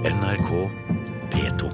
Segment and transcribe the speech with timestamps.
[0.00, 0.70] NRK
[1.30, 1.66] P2.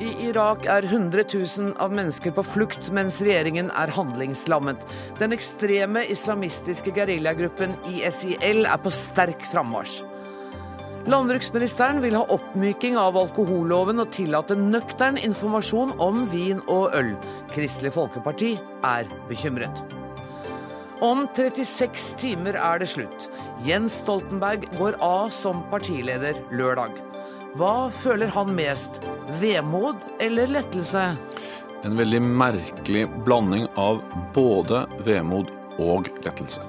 [0.00, 4.80] I Irak er 100 000 av mennesker på flukt, mens regjeringen er handlingslammet.
[5.20, 9.98] Den ekstreme islamistiske geriljagruppen ISIL er på sterk frammarsj.
[11.06, 17.12] Landbruksministeren vil ha oppmyking av alkoholloven og tillate nøktern informasjon om vin og øl.
[17.52, 18.54] Kristelig Folkeparti
[18.96, 19.95] er bekymret.
[21.00, 23.26] Om 36 timer er det slutt.
[23.66, 26.94] Jens Stoltenberg går av som partileder lørdag.
[27.56, 28.96] Hva føler han mest?
[29.40, 31.04] Vemod eller lettelse?
[31.84, 34.00] En veldig merkelig blanding av
[34.32, 36.64] både vemod og lettelse.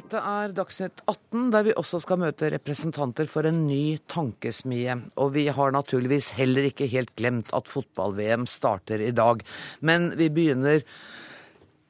[0.00, 4.94] Dette er Dagsnytt 18, der vi også skal møte representanter for en ny tankesmie.
[5.20, 9.44] Og vi har naturligvis heller ikke helt glemt at fotball-VM starter i dag.
[9.84, 10.80] Men vi begynner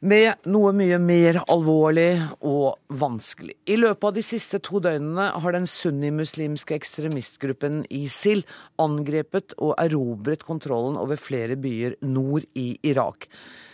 [0.00, 2.18] med noe mye mer alvorlig
[2.50, 3.54] og vanskelig.
[3.70, 8.42] I løpet av de siste to døgnene har den sunnimuslimske ekstremistgruppen ISIL
[8.82, 13.30] angrepet og erobret kontrollen over flere byer nord i Irak.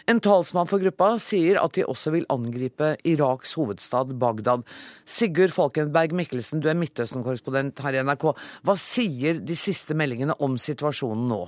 [0.06, 4.62] En talsmann for gruppa sier at de også vil angripe Iraks hovedstad Bagdad.
[5.02, 8.28] Sigurd Falkenberg Mikkelsen, du er Midtøsten-korrespondent her i NRK.
[8.62, 11.40] Hva sier de siste meldingene om situasjonen nå?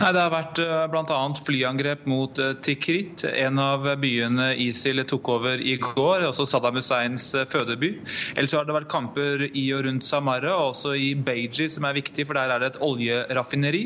[0.00, 0.60] Nei, Det har vært
[0.92, 1.18] bl.a.
[1.46, 6.26] flyangrep mot Tikrit, en av byene ISIL tok over i går.
[6.30, 7.92] Også Saddam Husseins fødeby.
[8.34, 11.98] Ellers har det vært kamper i og rundt Samara, og også i Beiji, som er
[11.98, 13.84] viktig, for der er det et oljeraffineri.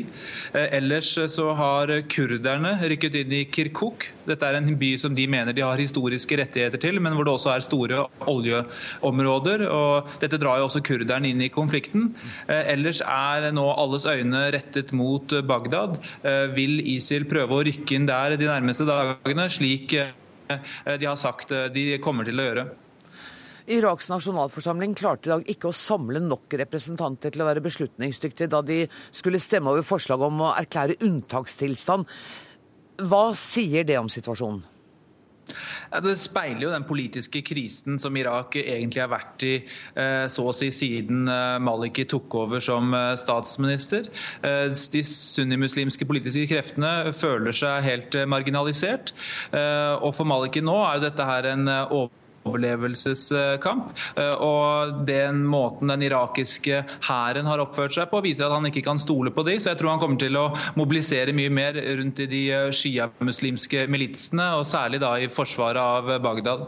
[0.69, 4.07] Ellers så har kurderne rykket inn i Kirkuk.
[4.29, 7.35] Dette er en by som de mener de har historiske rettigheter til, men hvor det
[7.35, 9.65] også er store oljeområder.
[9.67, 12.11] og Dette drar jo også kurderne inn i konflikten.
[12.47, 15.99] Ellers er nå alles øyne rettet mot Bagdad.
[16.55, 19.97] Vil ISIL prøve å rykke inn der de nærmeste dagene, slik
[20.49, 22.69] de har sagt de kommer til å gjøre?
[23.69, 28.63] Iraks nasjonalforsamling klarte i dag ikke å samle nok representanter til å være beslutningsdyktige da
[28.65, 28.79] de
[29.13, 32.07] skulle stemme over forslaget om å erklære unntakstilstand.
[32.99, 34.65] Hva sier det om situasjonen?
[35.89, 39.53] Det speiler jo den politiske krisen som Irak egentlig har vært i
[40.29, 41.23] så å si siden
[41.65, 44.11] Maliki tok over som statsminister.
[44.43, 49.15] De sunnimuslimske politiske kreftene føler seg helt marginalisert.
[49.49, 51.65] Og for Maliki nå er jo dette her en
[52.49, 53.93] overlevelseskamp.
[54.45, 59.01] Og den måten den irakiske hæren har oppført seg på, viser at han ikke kan
[59.01, 60.49] stole på de, så jeg tror han kommer til å
[60.79, 62.43] mobilisere mye mer rundt i de
[62.75, 66.67] sjiamuslimske militsene, og særlig da i forsvaret av Bagdad.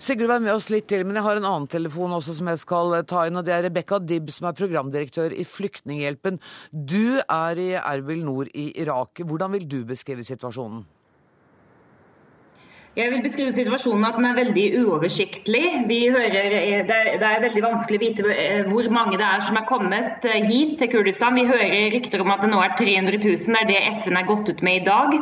[0.00, 2.62] Sigurd, vær med oss litt til, men jeg har en annen telefon også som jeg
[2.62, 3.36] skal ta inn.
[3.36, 6.38] og Det er Rebekka Dibb, som er programdirektør i Flyktninghjelpen.
[6.72, 9.20] Du er i Erbil nord i Irak.
[9.20, 10.86] Hvordan vil du beskrive situasjonen?
[12.98, 15.62] Jeg vil beskrive situasjonen at den er veldig uoversiktlig.
[16.10, 16.32] Hører,
[16.88, 18.24] det, er, veldig vanskelig å vite
[18.66, 21.38] hvor mange det er som er kommet hit til Kurdistan.
[21.38, 23.38] Vi hører rykter om at det nå er 300 000.
[23.38, 25.14] Det er det FN er gått ut med i dag.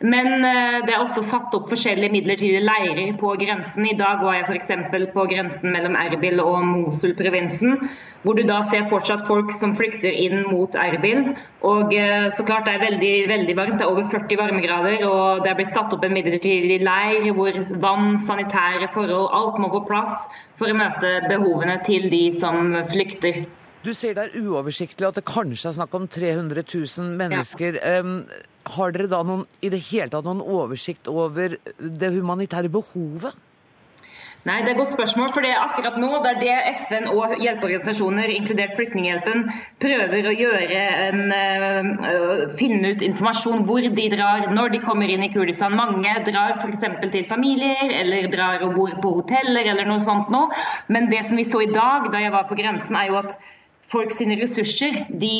[0.00, 0.40] Men
[0.86, 3.84] det er også satt opp forskjellige midlertidige leirer på grensen.
[3.84, 4.70] I dag var jeg f.eks.
[5.12, 7.76] på grensen mellom Erbil og Mosul-provinsen,
[8.22, 11.34] hvor du da ser fortsatt folk som flykter inn mot Erbil.
[11.68, 15.52] Og så klart det er veldig, veldig varmt, det er over 40 varmegrader, og det
[15.52, 20.30] er blitt satt opp en midlertidig leir hvor vann, sanitære forhold, alt må på plass
[20.56, 23.44] for å møte behovene til de som flykter.
[23.84, 27.78] Du sier det er uoversiktlig at det kanskje er snakk om 300 000 mennesker.
[27.80, 28.00] Ja.
[28.68, 33.38] Har dere da noen, i det hele tatt noen oversikt over det humanitære behovet?
[34.48, 35.28] Nei, Det er et godt spørsmål.
[35.34, 39.52] for det er akkurat nå det er det FN og hjelpeorganisasjoner, inkludert Flyktninghjelpen,
[39.84, 45.22] prøver å gjøre en, uh, finne ut informasjon hvor de drar når de kommer inn
[45.22, 45.76] i Kurdistan.
[45.76, 46.88] Mange drar f.eks.
[47.12, 50.48] til familier eller drar og bor på hoteller eller noe sånt nå.
[50.88, 53.36] Men det som vi så i dag da jeg var på grensen, er jo at
[53.90, 55.32] folk sine ressurser de,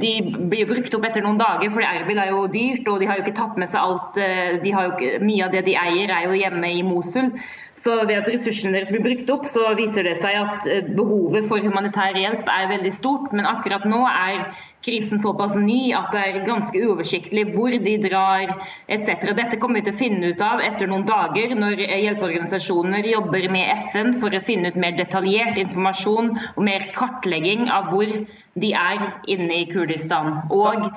[0.00, 0.12] de,
[0.50, 3.24] blir brukt opp etter noen dager, for Erbil er jo dyrt, og de har jo
[3.24, 4.18] ikke tatt med seg alt.
[4.64, 7.32] jo ikke, Mye av det de eier er jo hjemme i Mosul.
[7.80, 11.64] Så ved at ressursene deres blir brukt opp, så viser det seg at behovet for
[11.64, 13.32] humanitær hjelp er veldig stort.
[13.34, 14.44] Men akkurat nå er
[14.84, 18.52] krisen såpass ny at det er ganske uoversiktlig hvor de drar
[18.92, 19.24] etc.
[19.38, 23.88] Dette kommer vi til å finne ut av etter noen dager når hjelpeorganisasjoner jobber med
[23.90, 28.12] FN for å finne ut mer detaljert informasjon og mer kartlegging av hvor
[28.54, 30.44] de er inne i Kurdistan.
[30.54, 30.90] Og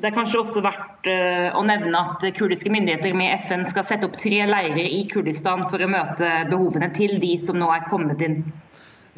[0.00, 1.08] det er kanskje også verdt
[1.56, 5.82] å nevne at kurdiske myndigheter med FN skal sette opp tre leirer i Kurdistan for
[5.82, 8.42] å møte behovene til de som nå er kommet inn.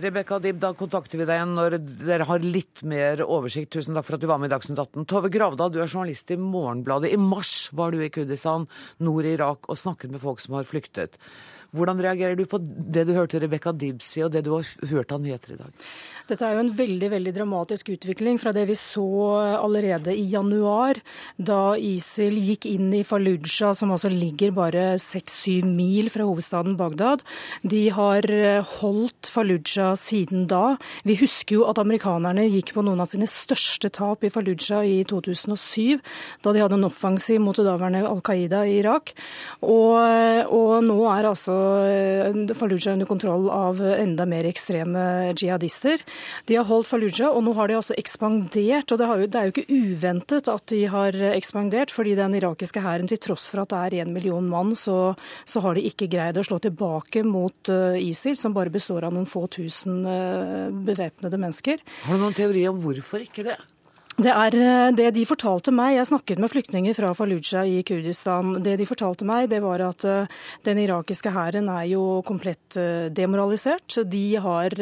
[0.00, 3.74] Rebekka Dib, da kontakter vi deg igjen når dere har litt mer oversikt.
[3.74, 5.04] Tusen takk for at du var med i Dagsnytt 18.
[5.10, 7.10] Tove Gravdal, du er journalist i Morgenbladet.
[7.12, 8.64] I mars var du i Kurdistan,
[9.04, 11.20] nord i Irak, og snakket med folk som har flyktet.
[11.76, 15.12] Hvordan reagerer du på det du hørte Rebekka Dib si, og det du har hørt
[15.12, 15.86] av nyheter i dag?
[16.32, 19.04] Dette er jo en veldig veldig dramatisk utvikling fra det vi så
[19.58, 20.96] allerede i januar,
[21.36, 27.20] da ISIL gikk inn i Fallujah, som altså ligger bare seks-syv mil fra hovedstaden Bagdad.
[27.68, 28.24] De har
[28.78, 30.78] holdt Fallujah siden da.
[31.04, 35.02] Vi husker jo at amerikanerne gikk på noen av sine største tap i Fallujah i
[35.04, 36.00] 2007,
[36.40, 39.12] da de hadde en offensiv mot det daværende Al Qaida i Irak.
[39.68, 40.00] Og,
[40.48, 41.60] og nå er altså
[42.56, 46.00] Fallujah under kontroll av enda mer ekstreme jihadister.
[46.48, 48.92] De har holdt Fallujah, og nå har de altså ekspandert.
[48.92, 52.82] og det, jo, det, er jo ikke uventet at de har ekspandert, fordi den irakiske
[52.84, 55.14] hæren, til tross for at det er én million mann, så,
[55.44, 59.14] så, har de ikke greid å slå tilbake mot uh, ISIL, som bare består av
[59.14, 61.84] noen få tusen uh, bevæpnede mennesker.
[62.06, 63.58] Har du noen teori om hvorfor ikke det?
[64.20, 65.94] Det er eh, det de fortalte meg.
[65.96, 68.58] Jeg snakket med flyktninger fra Fallujah i Kurdistan.
[68.60, 70.28] Det de fortalte meg, det var at eh,
[70.68, 73.96] den irakiske hæren er jo komplett eh, demoralisert.
[74.04, 74.74] De har,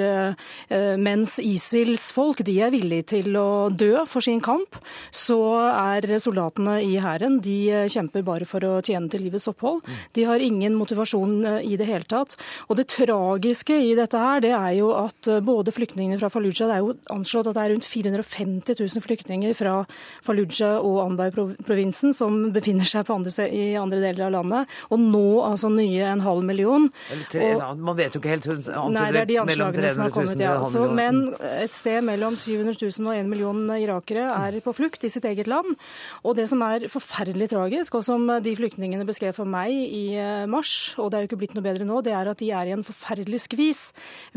[1.00, 4.77] mens ISILs folk de er villige til å dø for sin kamp,
[5.15, 5.38] så
[5.69, 9.83] er soldatene i hæren de kjemper bare for å tjene til livets opphold.
[10.17, 12.37] De har ingen motivasjon i det hele tatt.
[12.69, 16.79] Og det tragiske i dette her, det er jo at både flyktningene fra Fallujah Det
[16.79, 19.84] er jo anslått at det er rundt 450 000 flyktninger flyktninger fra
[20.25, 24.75] Fallujah og Anbar-provinsen som befinner seg andre, i andre deler av landet.
[24.90, 26.88] Og nå altså nye en halv million.
[27.31, 28.49] Tre, og, man vet jo ikke helt.
[28.90, 30.56] Nei, det er de anslagene som har kommet, ja.
[30.70, 35.12] Så, men et sted mellom 700 000 og 1 million irakere er på flukt i
[35.12, 35.76] sitt eget land.
[36.25, 40.46] Og det som er forferdelig tragisk, og som de flyktningene beskrev for meg i eh,
[40.50, 42.70] mars, og det er jo ikke blitt noe bedre nå, det er at de er
[42.70, 43.82] i en forferdelig skvis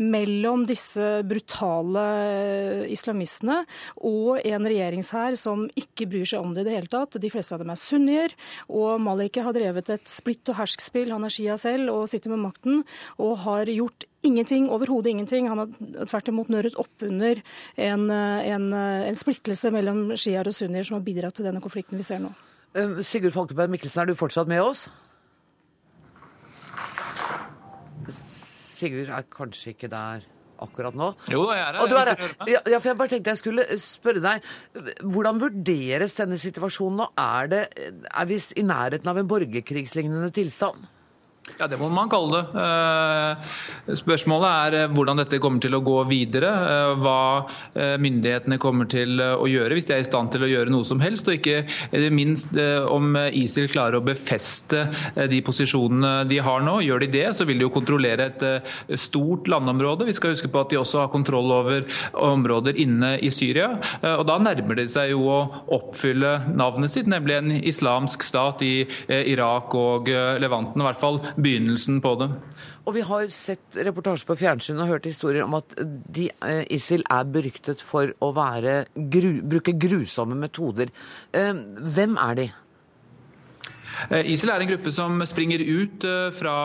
[0.02, 3.62] mellom disse brutale eh, islamistene
[4.04, 7.18] og en regjeringshær som ikke bryr seg om det i det hele tatt.
[7.20, 8.34] De fleste av dem er sunnier.
[8.68, 11.12] Og Maliki har drevet et splitt og hersk-spill.
[11.14, 12.82] Han er shia selv og sitter med makten
[13.22, 15.48] og har gjort ingenting, overhodet ingenting.
[15.52, 17.40] Han har tvert imot nøret opp under
[17.76, 22.06] en, en, en splittelse mellom shiaer og sunnier som har bidratt til denne konflikten vi
[22.06, 22.34] ser nå.
[23.06, 24.88] Sigurd Falkeberg Mikkelsen, er du fortsatt med oss?
[28.10, 30.24] Sigurd er kanskje ikke der
[30.62, 31.10] akkurat nå.
[31.32, 31.88] Jo, jeg er her.
[31.90, 32.32] du er her.
[32.48, 34.50] Ja, for jeg bare tenkte jeg skulle spørre deg,
[35.02, 37.08] Hvordan vurderes denne situasjonen nå?
[37.20, 37.62] Er, det,
[38.10, 40.86] er vi i nærheten av en borgerkrigslignende tilstand?
[41.44, 42.62] Ja, det må man kalle det.
[42.64, 46.48] Eh, spørsmålet er eh, hvordan dette kommer til å gå videre.
[46.50, 47.18] Eh, hva
[48.00, 51.02] myndighetene kommer til å gjøre, hvis de er i stand til å gjøre noe som
[51.02, 51.28] helst.
[51.28, 52.54] Og ikke minst
[52.90, 54.84] om ISIL klarer å befeste
[55.30, 56.78] de posisjonene de har nå.
[56.86, 58.44] Gjør de det, så vil de jo kontrollere et
[59.00, 60.06] stort landområde.
[60.08, 63.72] Vi skal huske på at de også har kontroll over områder inne i Syria.
[64.14, 65.40] Og da nærmer det seg jo å
[65.76, 68.74] oppfylle navnet sitt, nemlig en islamsk stat i
[69.34, 70.80] Irak og Levanten.
[70.80, 72.28] i hvert fall begynnelsen på det.
[72.84, 77.04] Og vi har sett reportasjer på fjernsyn og hørt historier om at de, eh, ISIL
[77.10, 80.90] er beryktet for å være, gru, bruke grusomme metoder.
[81.32, 82.50] Eh, hvem er de?
[84.10, 86.56] Eh, ISIL er en gruppe som springer ut eh, fra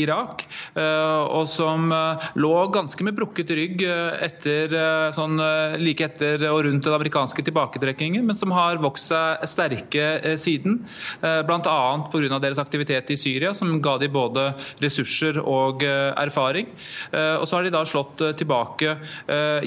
[0.00, 0.44] Irak,
[0.74, 1.92] eh, og som
[2.38, 4.72] lå ganske med brukket rygg etter,
[5.14, 5.36] sånn,
[5.80, 10.78] like etter og rundt den amerikanske tilbaketrekkingen, men som har vokst seg sterke siden.
[11.20, 11.76] Bl.a.
[12.10, 12.38] pga.
[12.42, 14.46] deres aktivitet i Syria, som ga de både
[14.82, 16.70] ressurser og erfaring.
[17.12, 18.96] Og så har de da slått tilbake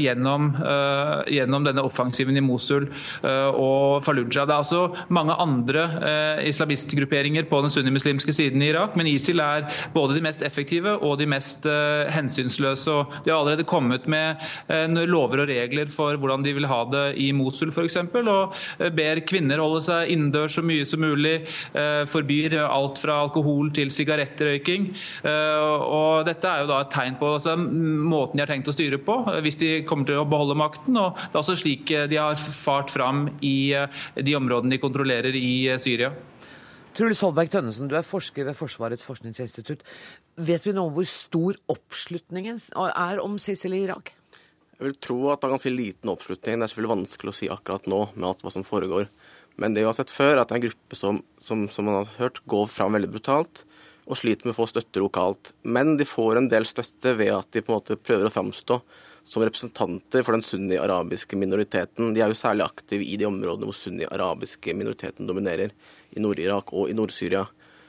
[0.01, 0.50] gjennom,
[1.31, 2.89] gjennom denne offensiven i Mosul
[3.27, 4.48] og Fallujah.
[4.48, 5.88] Det er altså mange andre
[6.48, 10.96] islamistgrupper grupperinger på den sunnimuslimske siden i Irak, men ISIL er både de mest effektive
[11.06, 12.92] og de mest uh, hensynsløse.
[12.92, 16.82] og De har allerede kommet med uh, lover og regler for hvordan de vil ha
[16.92, 18.00] det i Mosul f.eks.
[18.18, 21.36] Og uh, ber kvinner holde seg innendørs så mye som mulig.
[22.10, 24.88] Forbyr alt fra alkohol til sigarettrøyking.
[25.27, 29.00] Og dette er jo da et tegn på altså, måten de har tenkt å styre
[29.04, 30.98] på, hvis de kommer til å beholde makten.
[30.98, 33.75] og Det er også slik de har fart fram i
[34.16, 36.13] de områdene de kontrollerer i Syria.
[36.98, 39.84] Truls Holberg Tønnesen, du er forsker ved Forsvarets forskningsinstitutt.
[40.48, 44.16] Vet vi noe om hvor stor oppslutningen er om Sissel i Irak?
[44.77, 46.58] Jeg vil tro at det er ganske liten oppslutning.
[46.58, 49.12] Det er selvfølgelig vanskelig å si akkurat nå med alt hva som foregår.
[49.62, 51.86] Men det vi har sett før, er at det er en gruppe som, som, som
[51.86, 53.63] man har hørt, går fram veldig brutalt
[54.08, 55.51] og sliter med å få støtte lokalt.
[55.68, 58.80] Men de får en del støtte ved at de på en måte prøver å framstå
[59.27, 62.13] som representanter for den sunni-arabiske minoriteten.
[62.16, 65.74] De er jo særlig aktive i de områdene hvor sunni-arabiske minoriteten dominerer
[66.15, 67.45] i Nord-Irak og i Nord-Syria.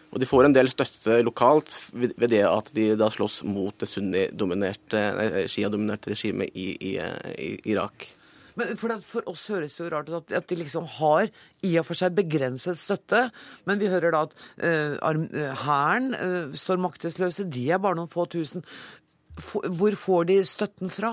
[0.08, 3.90] Og de får en del støtte lokalt ved det at de da slåss mot det
[3.90, 5.02] sunni-dominerte,
[5.52, 8.08] shia-dominerte regimet i, i, i Irak.
[8.58, 11.28] Men for, det, for oss høres det jo rart ut at, at de liksom har
[11.66, 13.28] i og for seg begrenset støtte,
[13.68, 14.34] men vi hører da at
[15.62, 17.46] hæren uh, uh, eh, står maktesløse.
[17.46, 18.64] De er bare noen få tusen.
[19.38, 21.12] For, Hvor får de støtten fra?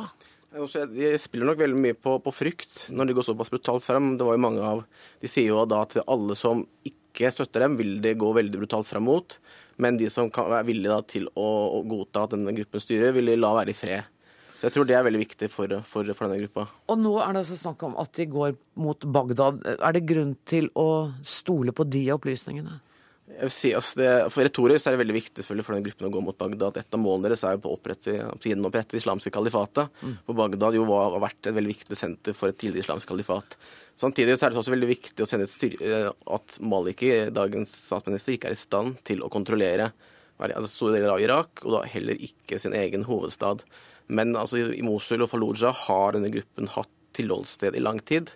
[0.56, 4.14] Også, De spiller nok veldig mye på, på frykt når de går såpass brutalt frem.
[4.20, 4.84] Det var jo mange av,
[5.22, 8.88] De sier jo da at alle som ikke støtter dem, vil de gå veldig brutalt
[8.88, 9.38] frem mot.
[9.82, 11.48] Men de som kan være villige til å,
[11.80, 14.12] å godta at denne gruppen styrer, vil de la være i fred.
[14.56, 16.70] Så jeg tror det er veldig viktig for, for, for denne gruppa.
[16.92, 19.60] Og nå er det altså snakk om at de går mot Bagdad.
[19.76, 22.80] Er det grunn til å stole på de opplysningene?
[23.26, 26.08] Jeg vil si, altså det, for Retorisk er det veldig viktig selvfølgelig for den gruppen
[26.08, 26.76] å gå mot Bagdad.
[26.78, 29.34] Et av målene deres er jo på å opprette, på tiden å opprette det islamske
[29.34, 29.98] kalifatet.
[30.28, 33.58] For Bagdad jo var, har vært et veldig viktig senter for et tidligere islamsk kalifat.
[33.98, 37.74] Samtidig så er det også veldig viktig å sende et styr, eh, at Maliki, dagens
[37.88, 39.90] statsminister, ikke er i stand til å kontrollere
[40.38, 43.64] altså store deler av Irak, og da heller ikke sin egen hovedstad.
[44.08, 48.34] Men altså, i Mosul og Fallujah har denne gruppen hatt tilholdssted i lang tid.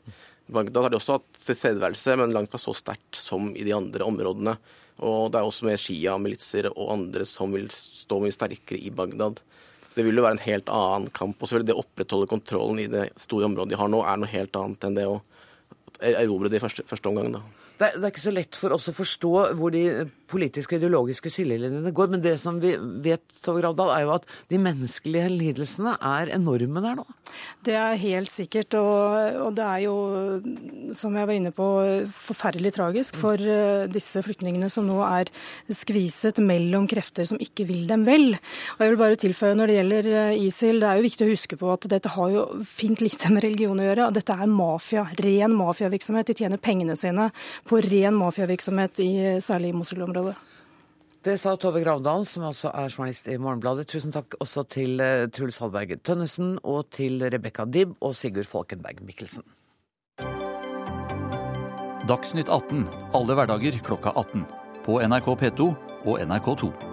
[0.49, 4.05] Bagdad har de også hatt tilstedeværelse, men langt fra så sterkt som i de andre
[4.07, 4.55] områdene.
[5.05, 9.39] Og det er også med Shia-militser og andre som vil stå mye sterkere i Bagdad.
[9.89, 11.37] Så det vil jo være en helt annen kamp.
[11.39, 14.19] Og så vil det å opprettholde kontrollen i det store området de har nå, er
[14.19, 15.19] noe helt annet enn det å
[15.99, 17.43] erobre det i første, første omgang, da.
[17.79, 19.83] Det er, det er ikke så lett for oss å forstå hvor de
[20.29, 24.27] politiske og ideologiske skillelinjene går, men det som vi vet, Tove Gravdal, er jo at
[24.51, 27.05] de menneskelige lidelsene er enorme der nå.
[27.65, 29.95] Det er helt sikkert, og, og det er jo,
[30.97, 31.67] som jeg var inne på,
[32.13, 35.31] forferdelig tragisk for uh, disse flyktningene som nå er
[35.71, 38.33] skviset mellom krefter som ikke vil dem vel.
[38.77, 41.31] Og jeg vil bare tilføye når det gjelder eh, ISIL, det er jo viktig å
[41.31, 44.09] huske på at dette har jo fint lite med religion å gjøre.
[44.15, 46.29] Dette er mafia, ren mafiavirksomhet.
[46.29, 47.29] De tjener pengene sine
[47.69, 49.11] på ren mafiavirksomhet i
[49.43, 50.35] særlig Mosul-området.
[51.19, 53.89] Det sa Tove Gravdal, som altså er journalist i Morgenbladet.
[53.91, 59.03] Tusen takk også til eh, Truls Hallberg Tønnesen og til Rebekka Dibb og Sigurd Falkenberg
[59.03, 59.43] Mikkelsen.
[62.09, 64.47] Dagsnytt 18 alle hverdager klokka 18.
[64.87, 65.73] På NRK P2
[66.07, 66.88] og NRK2.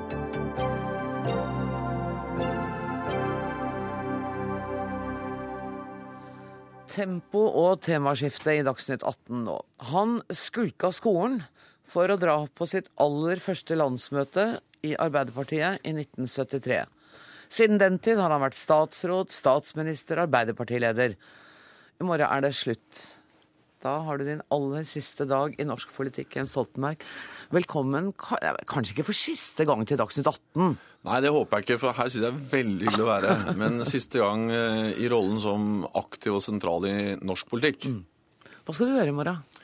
[6.96, 9.56] Tempo og temaskifte i Dagsnytt 18 nå.
[9.92, 11.42] Han skulka skolen
[11.84, 14.46] for å dra på sitt aller første landsmøte
[14.86, 16.78] i Arbeiderpartiet i 1973.
[17.52, 21.18] Siden den tid har han vært statsråd, statsminister, arbeiderpartileder.
[22.00, 23.02] I morgen er det slutt.
[23.86, 27.04] Da har du din aller siste dag i norsk politikk, Jens Stoltenberg.
[27.54, 30.72] Velkommen, kanskje ikke for siste gang til Dagsnytt 18.
[31.06, 33.36] Nei, det håper jeg ikke, for her synes jeg er veldig hyggelig å være.
[33.60, 37.86] Men siste gang eh, i rollen som aktiv og sentral i norsk politikk.
[38.66, 39.62] Hva skal du gjøre i morgen?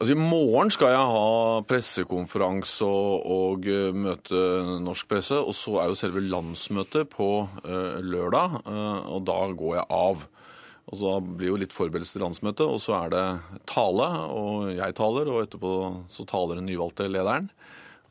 [0.00, 4.42] Altså, I morgen skal jeg ha pressekonferanse og, og eh, møte
[4.82, 5.38] norsk presse.
[5.38, 10.26] Og så er jo selve landsmøtet på uh, lørdag, uh, og da går jeg av.
[10.88, 13.24] Og Da blir jo litt forberedelse til landsmøtet, og så er det
[13.70, 15.72] tale, og jeg taler, og etterpå
[16.10, 17.50] så taler den nyvalgte lederen.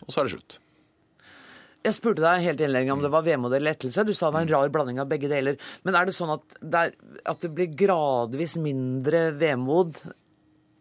[0.05, 0.59] Og så er det slutt.
[1.83, 4.03] Jeg spurte deg helt innledning om det var vemod eller lettelse.
[4.07, 5.55] Du sa det var en rar blanding av begge deler.
[5.87, 6.95] Men er det sånn at det, er,
[7.31, 10.01] at det blir gradvis mindre vemod?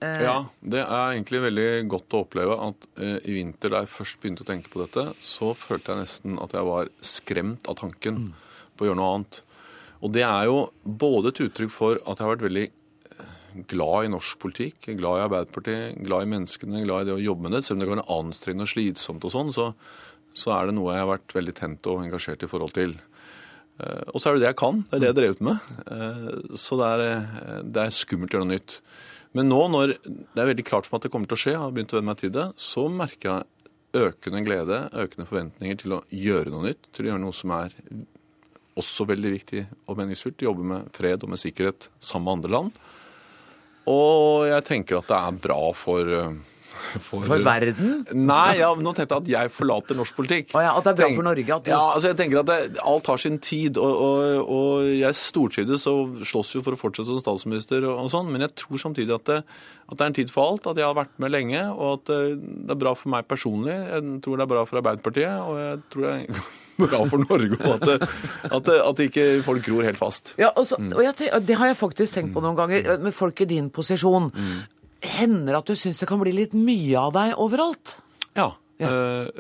[0.03, 3.95] Eh, Ja, det er egentlig veldig godt å oppleve at eh, i vinter da jeg
[3.95, 7.79] først begynte å tenke på dette, så følte jeg nesten at jeg var skremt av
[7.79, 8.33] tanken
[8.75, 9.41] på å gjøre noe annet.
[10.03, 13.33] Og det er jo både et uttrykk for at jeg har vært veldig eh,
[13.73, 17.47] glad i norsk politikk, glad i Arbeiderpartiet, glad i menneskene, glad i det å jobbe
[17.49, 17.65] med det.
[17.67, 19.69] Selv om det kan være anstrengende og slitsomt og sånn, så,
[20.39, 22.95] så er det noe jeg har vært veldig tent og engasjert i forhold til.
[23.83, 24.83] Eh, Og så er det det jeg kan.
[24.87, 25.71] Det er det jeg har drevet med.
[25.91, 28.81] Eh, Så det er, det er skummelt å gjøre noe nytt.
[29.37, 31.53] Men nå når det er veldig klart for meg at det kommer til å skje,
[31.53, 33.49] jeg har begynt å venne meg til det, så merker jeg
[33.99, 36.89] økende glede, økende forventninger til å gjøre noe nytt.
[36.97, 37.75] Til å gjøre noe som er
[38.79, 40.47] også veldig viktig og meningsfullt.
[40.47, 42.79] Jobbe med fred og med sikkerhet sammen med andre land.
[43.89, 46.15] Og jeg tenker at det er bra for
[46.79, 48.03] for, For verden?
[48.15, 50.53] Nei, ja, nå tenkte jeg at jeg forlater norsk politikk.
[50.57, 52.41] Oh ja, at det er bra Tenk- for Norge at du Ja, altså jeg tenker
[52.43, 52.59] at det,
[52.93, 57.11] alt har sin tid, og, og, og jeg stortrives og slåss jo for å fortsette
[57.11, 59.41] som statsminister og, og sånn, men jeg tror samtidig at det,
[59.89, 62.09] at det er en tid for alt, at jeg har vært med lenge, og at
[62.13, 62.23] det,
[62.69, 63.75] det er bra for meg personlig.
[63.75, 67.59] Jeg tror det er bra for Arbeiderpartiet, og jeg tror det er bra for Norge,
[67.59, 68.07] og at,
[68.49, 70.35] at, at ikke folk gror helt fast.
[70.41, 73.43] Ja, og, så, og jeg, det har jeg faktisk tenkt på noen ganger med folk
[73.45, 74.31] i din posisjon.
[75.19, 77.99] Hender det at du syns det kan bli litt mye av deg overalt?
[78.39, 78.53] Ja.
[78.83, 78.93] ja.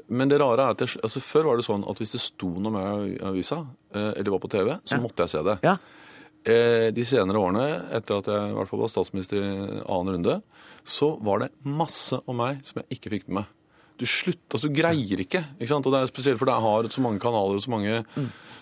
[0.07, 2.50] men det rare er at jeg, altså Før var det sånn at hvis det sto
[2.59, 3.62] noe med i avisa,
[3.95, 5.59] eh, eller var på TV, så måtte jeg se det.
[5.66, 5.76] Ja.
[6.49, 7.66] Eh, de senere årene,
[7.99, 9.49] etter at jeg i hvert fall var statsminister i
[9.83, 10.40] annen runde,
[10.88, 13.54] så var det masse om meg som jeg ikke fikk med meg.
[13.99, 15.43] Du slutter, altså du greier ikke.
[15.59, 15.87] ikke sant?
[15.87, 18.02] Og det er spesielt for det har så mange kanaler og så mange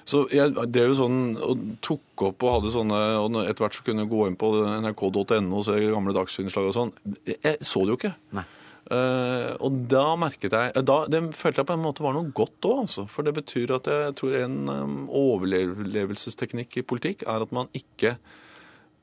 [0.07, 3.87] Så jeg drev jo sånn og tok opp og hadde sånne Og etter hvert så
[3.87, 4.53] kunne jeg gå inn på
[4.85, 6.95] nrk.no og se gamle dagsinnslag og sånn.
[7.27, 8.15] Jeg så det jo ikke.
[8.39, 8.47] Nei.
[8.87, 12.69] Uh, og da merket jeg da, Det følte jeg på en måte var noe godt
[12.69, 13.03] òg, altså.
[13.11, 18.15] For det betyr at jeg tror en um, overlevelsesteknikk i politikk er at man ikke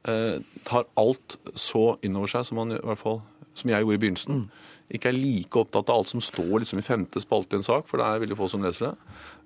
[0.07, 3.19] uh, tar alt så innover seg som man i hvert fall
[3.59, 4.45] som jeg gjorde i begynnelsen.
[4.93, 7.87] Ikke er like opptatt av alt som står liksom i femte spalte i en sak,
[7.89, 8.93] for det er veldig få som leser det.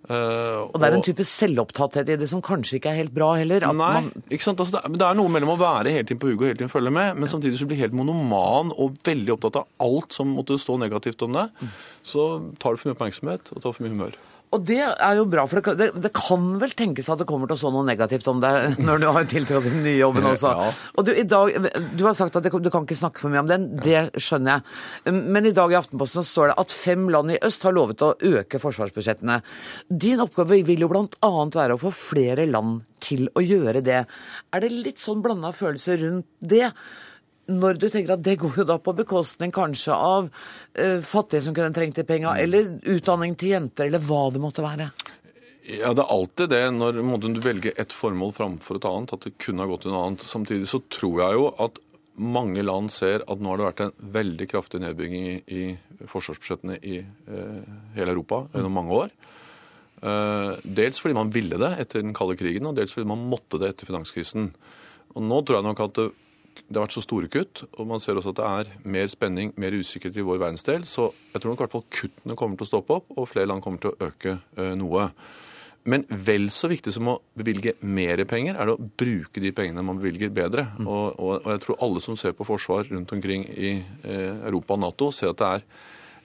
[0.07, 3.33] Uh, Og det er en type selvopptatthet i det som kanskje ikke er helt bra
[3.39, 3.65] heller.
[3.69, 4.59] Nei, man, ikke sant?
[4.63, 6.61] Altså, det, er, det er noe mellom å være hele tiden på hugget og hele
[6.61, 10.31] tiden følge med, men samtidig så blir helt monoman og veldig opptatt av alt som
[10.37, 11.47] måtte stå negativt om det.
[12.07, 12.27] Så
[12.61, 14.17] tar du for mye oppmerksomhet og tar for mye humør.
[14.55, 17.57] Og det er jo bra, for det, det, kan vel tenkes at det kommer til
[17.57, 20.51] å stå noe negativt om deg når du har tiltrådt den nye jobben også.
[20.55, 20.69] Ja.
[20.95, 21.67] Og du, i dag,
[21.99, 24.57] du har sagt at det- du kan ikke snakke for mye om den, det skjønner
[24.57, 25.17] jeg.
[25.19, 28.13] Men i dag i Aftenposten står det at fem land i øst har lovet å
[28.15, 29.41] øke forsvarsbudsjettene.
[29.91, 31.33] Din oppgave vil jo bl.a.
[31.57, 34.05] være å få flere land til å gjøre det.
[34.55, 36.71] Er det litt sånn blanda følelser rundt det?
[37.47, 41.55] Når du tenker at det går jo da på bekostning kanskje av uh, fattige som
[41.55, 44.89] kunne trengt de penga, eller utdanning til jenter, eller hva det måtte være.
[45.67, 49.37] Ja, Det er alltid det når du velger et formål framfor et annet, at det
[49.43, 50.23] kunne ha gått til noe annet.
[50.23, 51.81] Samtidig så tror jeg jo at
[52.17, 56.79] mange land ser at nå har det vært en veldig kraftig nedbygging i, i forsvarsbudsjettene
[56.81, 59.11] i eh, hele Europa gjennom mange år.
[60.01, 63.59] Eh, dels fordi man ville det etter den kalde krigen, og dels fordi man måtte
[63.61, 64.49] det etter finanskrisen.
[65.13, 66.07] Og Nå tror jeg nok at det,
[66.67, 69.51] det har vært så store kutt, og man ser også at det er mer spenning,
[69.59, 70.85] mer usikkerhet i vår verdensdel.
[70.89, 73.49] Så jeg tror nok i hvert fall kuttene kommer til å stoppe opp, og flere
[73.51, 75.09] land kommer til å øke eh, noe.
[75.87, 79.85] Men vel så viktig som å bevilge mer penger, er det å bruke de pengene
[79.87, 80.65] man bevilger, bedre.
[80.83, 84.75] Og, og, og jeg tror alle som ser på forsvar rundt omkring i eh, Europa
[84.75, 85.65] og Nato, ser at det er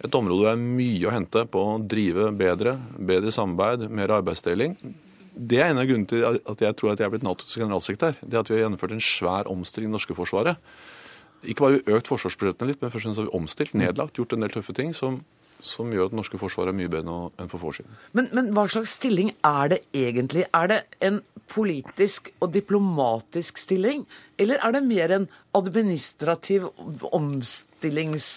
[0.03, 4.17] et område hvor det er mye å hente på å drive bedre, bedre samarbeid, mer
[4.19, 4.75] arbeidsdeling.
[5.33, 8.19] Det er en av grunnene til at jeg tror at jeg er blitt Natos generalsekretær.
[8.21, 10.59] Det er at vi har gjennomført en svær omstilling i det norske forsvaret.
[11.43, 14.19] Ikke bare har vi økt forsvarsbudsjettene litt, men først og fremst har vi omstilt, nedlagt,
[14.19, 15.23] gjort en del tøffe ting som,
[15.65, 17.99] som gjør at det norske forsvaret er mye bedre enn for få år siden.
[18.19, 20.47] Men, men hva slags stilling er det egentlig?
[20.55, 21.21] Er det en
[21.53, 24.05] politisk og diplomatisk stilling,
[24.41, 26.69] eller er det mer en administrativ
[27.11, 28.29] omstillings...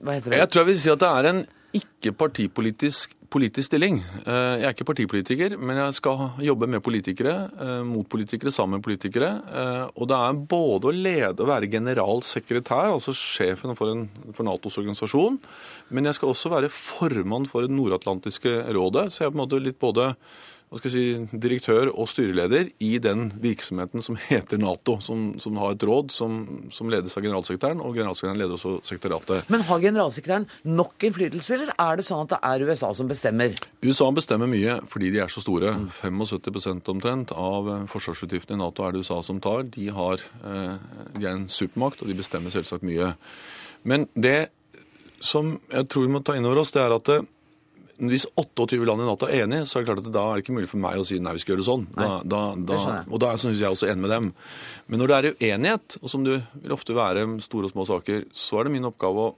[0.00, 0.40] Hva heter det?
[0.40, 1.42] Jeg tror jeg vil si at det er en
[1.76, 4.00] ikke-partipolitisk politisk stilling.
[4.26, 8.80] Eh, Jeg er ikke partipolitiker, men jeg skal jobbe med politikere, eh, mot politikere, sammen
[8.80, 9.30] med politikere.
[9.54, 14.42] Eh, Og det er både å lede og være generalsekretær, altså sjefen for, en, for
[14.42, 15.38] Natos organisasjon,
[15.90, 19.46] men jeg skal også være formann for det nordatlantiske rådet, så jeg er på en
[19.46, 20.16] måte litt både
[20.78, 26.12] si, direktør og styreleder i den virksomheten som heter Nato, som, som har et råd
[26.14, 26.36] som,
[26.70, 29.50] som ledes av generalsekretæren, og generalsekretæren leder også sekretariatet.
[29.50, 33.58] Men har generalsekretæren nok innflytelse, eller er det sånn at det er USA som bestemmer?
[33.82, 35.74] USA bestemmer mye fordi de er så store.
[35.90, 39.66] 75 omtrent av eh, forsvarsutgiftene i Nato er det USA som tar.
[39.74, 40.78] De, har, eh,
[41.18, 43.12] de er en supermakt, og de bestemmer selvsagt mye.
[43.82, 44.52] Men det
[45.20, 47.20] som jeg tror vi må ta inn over oss, det er at det,
[48.08, 50.44] hvis 28 land i Nato er enige, så er det klart at da er det
[50.44, 51.84] ikke mulig for meg å si nei, vi skal gjøre det sånn.
[51.92, 54.30] Da, da, da, og da er synes jeg også enig med dem.
[54.88, 58.24] Men når det er uenighet, og som det vil ofte være store og små saker,
[58.32, 59.34] så er det min oppgave å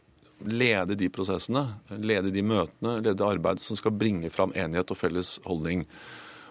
[0.46, 1.64] lede de prosessene,
[1.98, 5.84] lede de møtene, lede det arbeidet som skal bringe fram enighet og felles holdning.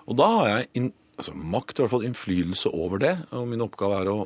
[0.08, 3.64] Og da har jeg in, altså, makt, i hvert fall innflytelse over det, og min
[3.64, 4.20] oppgave er å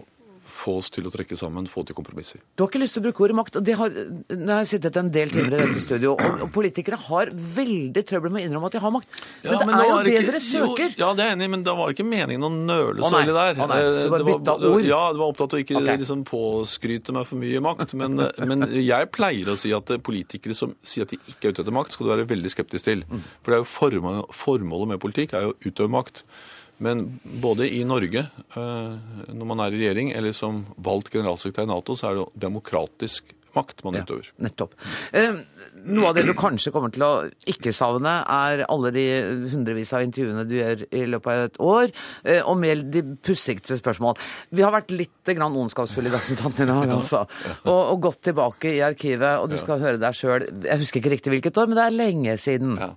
[0.45, 2.39] få oss til å trekke sammen, få til kompromisser.
[2.55, 3.55] Du har ikke lyst til å bruke ordet makt.
[3.57, 6.99] og det har, Nå har jeg sittet en del timer i dette studio, og, politikere
[7.07, 9.07] har veldig trøbbel med å innrømme at de har makt.
[9.43, 10.89] Men det er jo det ikke- dere søker.
[10.95, 13.11] Jo, ja, det er jeg enig i, men det var ikke meningen å nøle så
[13.17, 13.53] veldig der.
[13.55, 13.81] Å, nei.
[13.81, 14.85] Du Eh, bare det bytta ord.
[14.85, 15.97] Ja, du var opptatt av å ikke okay.
[15.97, 17.93] liksom, påskryte meg for mye makt.
[17.95, 21.63] Men, men jeg pleier å si at politikere som sier at de ikke er ute
[21.63, 23.03] etter makt, skal du være veldig skeptisk til.
[23.09, 23.23] Mm.
[23.41, 26.23] For det er jo formålet med politikk er jo å utøve makt.
[26.83, 28.25] Men både i Norge,
[28.57, 32.29] eh, når man er i regjering, eller som valgt generalsekretær i Nato, så er det
[32.47, 34.29] demokratisk makt man utøver.
[34.43, 34.73] Nettopp.
[35.15, 35.37] Eh,
[35.87, 37.11] noe av det du kanskje kommer til å
[37.49, 39.05] ikke savne, er alle de
[39.53, 43.79] hundrevis av intervjuene du gjør i løpet av et år, eh, og med de pussigste
[43.79, 44.19] spørsmål.
[44.51, 47.23] Vi har vært litt grann ondskapsfulle i Dagsnytt 18 i dag, altså.
[47.63, 51.15] Og, og gått tilbake i arkivet, og du skal høre deg sjøl Jeg husker ikke
[51.15, 52.75] riktig hvilket år, men det er lenge siden.
[52.81, 52.93] Ja.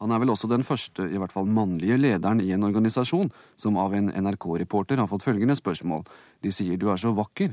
[0.00, 3.28] Han er vel også den første, i hvert fall mannlige, lederen i en organisasjon
[3.60, 6.06] som av en NRK-reporter har fått følgende spørsmål.
[6.40, 7.52] De sier du er så vakker.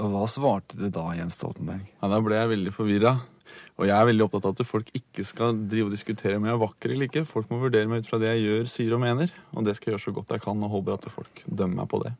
[0.00, 1.82] Og hva svarte du da, Jens Stoltenberg?
[1.98, 3.18] Ja, Da ble jeg veldig forvirra.
[3.80, 6.54] Og jeg er veldig opptatt av at folk ikke skal drive og diskutere om jeg
[6.54, 7.26] er vakker eller ikke.
[7.26, 9.32] Folk må vurdere meg ut fra det jeg gjør, sier og mener.
[9.56, 11.90] Og det skal jeg gjøre så godt jeg kan, og håper at folk dømmer meg
[11.90, 12.12] på det.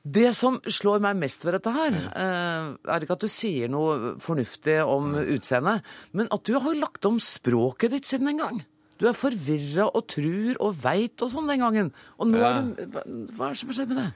[0.00, 4.14] Det som slår meg mest ved dette her, eh, er ikke at du sier noe
[4.22, 5.84] fornuftig om utseendet,
[6.16, 8.62] men at du har lagt om språket ditt siden en gang.
[9.00, 11.92] Du er forvirra og trur og veit og sånn den gangen.
[12.20, 14.10] Og nå er du hva er det som har skjedd med det?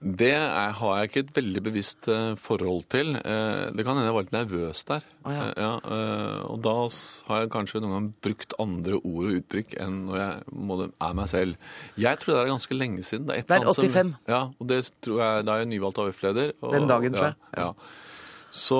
[0.00, 3.12] Det er, har jeg ikke et veldig bevisst eh, forhold til.
[3.20, 5.04] Eh, det kan hende jeg var litt nervøs der.
[5.20, 5.42] Å, ja.
[5.44, 5.72] Eh, ja,
[6.48, 6.74] og da
[7.28, 11.28] har jeg kanskje noen gang brukt andre ord og uttrykk enn når jeg er meg
[11.28, 11.72] selv.
[12.00, 13.26] Jeg tror det er ganske lenge siden.
[13.28, 13.92] Det er, et Det er 85.
[13.98, 16.54] Som, ja, og det tror jeg, Da er jeg nyvalgt AUF-leder.
[16.64, 17.36] Den dagen, tror jeg.
[17.60, 17.74] Ja.
[18.50, 18.78] Så,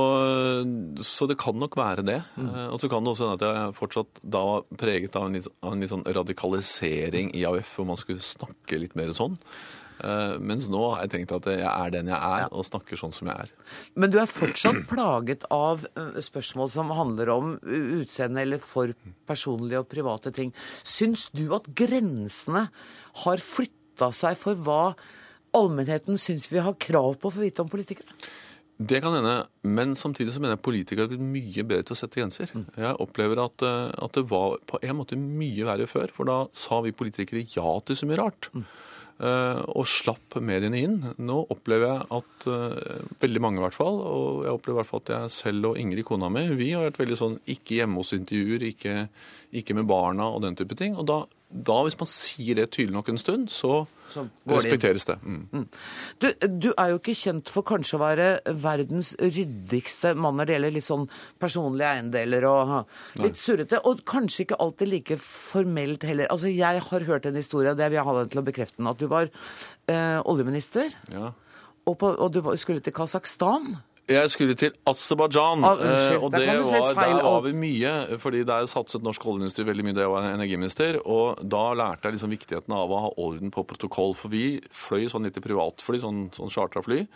[1.07, 2.17] så det kan nok være det.
[2.41, 2.49] Mm.
[2.73, 5.51] Og så kan det også hende at jeg fortsatt da var preget av en litt,
[5.61, 9.37] av en litt sånn radikalisering i AUF, hvor man skulle snakke litt mer sånn.
[10.01, 13.13] Eh, Mens nå har jeg tenkt at jeg er den jeg er, og snakker sånn
[13.15, 13.55] som jeg er.
[13.95, 18.95] Men du er fortsatt plaget av eh, spørsmål som handler om utseende eller for
[19.31, 20.55] personlige og private ting.
[20.83, 22.67] Syns du at grensene
[23.25, 24.83] har flytta seg for hva
[25.57, 28.15] allmennheten syns vi har krav på å få vite om politikere?
[28.81, 29.35] Det kan hende,
[29.69, 32.49] men samtidig så mener jeg politikere har blitt mye bedre til å sette grenser.
[32.81, 36.39] Jeg opplever at, eh, at det var på en måte mye verre før, for da
[36.57, 38.49] sa vi politikere ja til så mye rart.
[38.57, 38.65] eh,
[39.21, 40.95] Og slapp mediene inn.
[41.21, 44.91] Nå opplever jeg at eh, veldig mange i hvert fall, og jeg opplever i hvert
[44.91, 48.01] fall at jeg selv og Ingrid, kona mi, vi har vært veldig sånn ikke hjemme
[48.01, 48.95] hos intervjuer, ikke,
[49.61, 50.97] ikke med barna og den type ting.
[50.97, 51.19] Og da,
[51.51, 55.17] da hvis man sier det tydelig nok en stund, så, Så respekteres det.
[55.23, 55.65] Mm.
[56.23, 58.29] Du, du er jo ikke kjent for kanskje å være
[58.63, 61.09] verdens ryddigste mann når det gjelder litt sånn
[61.43, 62.73] personlige eiendeler og
[63.19, 63.83] litt litt surrete.
[63.87, 66.31] Og kanskje ikke alltid like formelt heller.
[66.31, 68.99] Altså, Jeg har hørt en historie, det vil jeg ha deg til å bekrefte at
[69.03, 69.29] du var
[69.91, 71.33] eh, oljeminister, Ja.
[71.87, 73.77] og, på, og du skulle til Kasakhstan.
[74.09, 77.17] Jeg skulle til Aserbajdsjan, Ah, unnskyld, eh, og der det kan du se var, feil
[77.17, 78.19] der var vi mye.
[78.19, 80.99] fordi det er satset norsk oljeindustri veldig mye da jeg var energiminister.
[81.07, 84.15] Og da lærte jeg liksom viktigheten av å ha orden på protokoll.
[84.15, 87.07] For vi fløy sånn litt i privatfly, sånn, sånn chartra fly.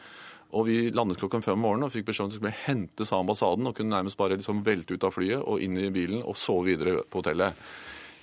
[0.53, 3.13] Og vi landet klokken fem om morgenen og fikk beskjed om at vi skulle hentes
[3.13, 6.23] av ambassaden og kunne nærmest bare liksom velte ut av flyet og inn i bilen
[6.23, 7.59] og sove videre på hotellet.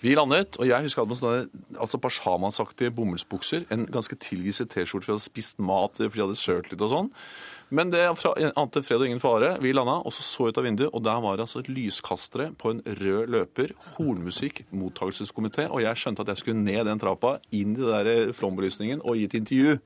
[0.01, 5.05] Vi landet, og jeg husker jeg hadde sånne altså pasjamasaktige bomullsbukser, en ganske tilgisset T-skjorte,
[5.05, 7.11] for vi hadde spist mat, fordi vi hadde sølt litt og sånn.
[7.71, 8.03] Men det
[8.59, 9.53] ante fred og ingen fare.
[9.63, 12.73] Vi landa, og så så ut av vinduet, og der var det altså lyskastere på
[12.73, 17.77] en rød løper, hornmusikk, mottakelseskomité, og jeg skjønte at jeg skulle ned den trappa, inn
[17.77, 19.77] i den der flombelysningen og gi et intervju.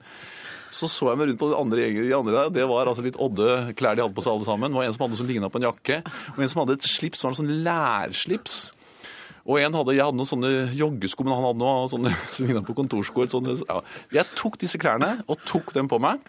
[0.73, 2.49] Så så jeg meg rundt på de andre de andre der.
[2.57, 4.73] Det var altså litt odde klær de hadde på seg alle sammen.
[4.73, 6.01] Det var en som hadde noe som ligna på en jakke,
[6.33, 8.57] og en som hadde et slips, som var en sånn lærslips.
[9.45, 12.65] Og en hadde, Jeg hadde noen sånne joggesko, men han hadde noe sånne, som ligna
[12.65, 13.27] på kontorsko.
[13.29, 13.77] Sånne, ja.
[14.17, 16.25] Jeg tok disse klærne og tok dem på meg.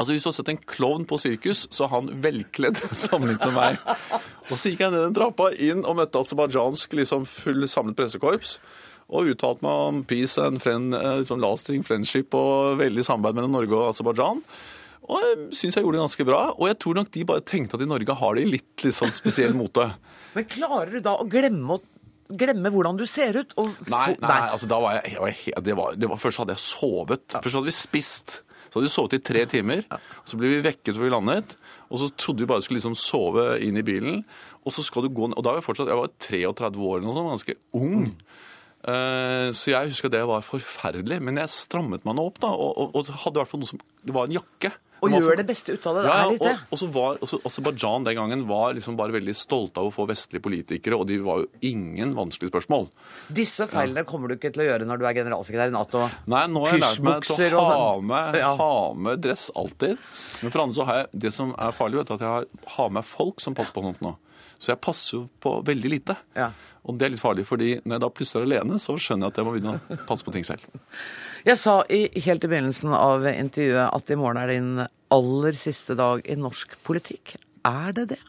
[0.00, 3.58] Altså Hvis du har sett en klovn på sirkus, så er han velkledd sammenlignet med
[3.58, 4.22] meg.
[4.48, 8.56] Og Så gikk jeg ned den trappa inn og møtte aserbajdsjansk liksom, full samlet pressekorps.
[9.10, 13.56] Og uttalte meg om peace and friend, eh, liksom lasting friendship og veldig samarbeid mellom
[13.58, 14.40] Norge og Aserbajdsjan.
[15.10, 16.40] Og jeg syns jeg gjorde det ganske bra.
[16.54, 19.52] Og jeg tror nok de bare tenkte at i Norge har de litt liksom, spesiell
[19.58, 19.88] mote.
[20.36, 23.56] Men klarer du da å glemme, å- glemme hvordan du ser ut?
[23.58, 25.24] Og Nei, nei, altså da var jeg, jeg
[25.58, 27.26] var det var, det var, Først hadde jeg sovet.
[27.34, 28.36] Først hadde vi spist.
[28.70, 29.82] Så hadde vi sovet i tre timer.
[30.24, 31.56] Så ble vi vekket før vi landet.
[31.90, 34.22] Og så trodde vi bare skulle liksom sove inn i bilen.
[34.62, 36.98] Og så skal du gå ned Og da var jeg fortsatt Jeg var 33 år
[36.98, 38.10] eller noe sånt, ganske ung.
[38.80, 41.18] Eh, så jeg husker det var forferdelig.
[41.26, 42.52] Men jeg strammet meg nå opp, da.
[42.54, 44.72] Og, og, og hadde i hvert fall noe som Det var en jakke.
[45.00, 46.02] Og gjør det beste ut av det.
[46.04, 46.52] Det ja, er ja, litt det.
[46.56, 49.94] og, og så var også Aserbajdsjan den gangen var liksom bare veldig stolte av å
[49.94, 52.88] få vestlige politikere, og de var jo ingen vanskelige spørsmål.
[53.40, 56.06] Disse feilene kommer du ikke til å gjøre når du er generalsekretær i Nato.
[56.30, 58.08] Nei, nå har jeg lært meg til å ha sånn.
[58.12, 58.54] med, Ja.
[58.60, 59.96] ha med dress alltid.
[60.42, 62.50] Men for andre så har jeg det som er farlig, vet du, at jeg har,
[62.76, 64.16] har med folk som passer på noe nå.
[64.60, 66.16] Så jeg passer jo på veldig lite.
[66.36, 66.50] Ja.
[66.84, 69.32] Og det er litt farlig, fordi når jeg da plutselig er alene, så skjønner jeg
[69.32, 70.60] at jeg må begynne å passe på ting selv.
[71.46, 74.72] Jeg sa i, helt i begynnelsen av intervjuet at i morgen er din
[75.10, 77.36] aller siste dag i norsk politikk.
[77.66, 78.20] Er det det?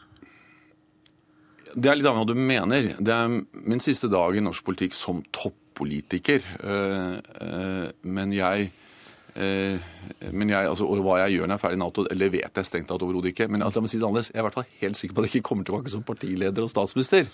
[1.72, 2.92] Det er litt av hva du mener.
[2.98, 6.44] Det er min siste dag i norsk politikk som toppolitiker.
[6.60, 7.14] Eh,
[7.46, 8.72] eh, Men jeg
[9.34, 12.58] men jeg, altså, og hva jeg gjør når jeg er ferdig i Nato, eller vet
[12.60, 13.46] jeg strengt tatt overhodet ikke.
[13.48, 15.48] Men jeg, må si jeg er i hvert fall helt sikker på at jeg ikke
[15.48, 17.30] kommer tilbake som partileder og statsminister.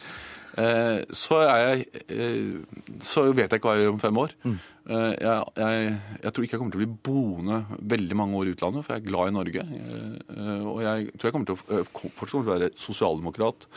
[0.59, 4.35] Eh, Så, er jeg, eh, så vet jeg ikke hva jeg gjør om fem år.
[4.47, 8.87] Eh, Jeg, tror ikke jeg kommer til å bli boende veldig mange år i utlandet,
[8.87, 9.67] for jeg er glad i Norge.
[9.67, 13.69] Eh, Og jeg tror jeg kommer til å eh, fortsatt kommer til å være sosialdemokrat.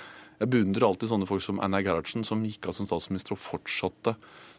[0.42, 4.16] Jeg beundrer alltid sånne folk som Einar Gerhardsen, som gikk av som statsminister og fortsatte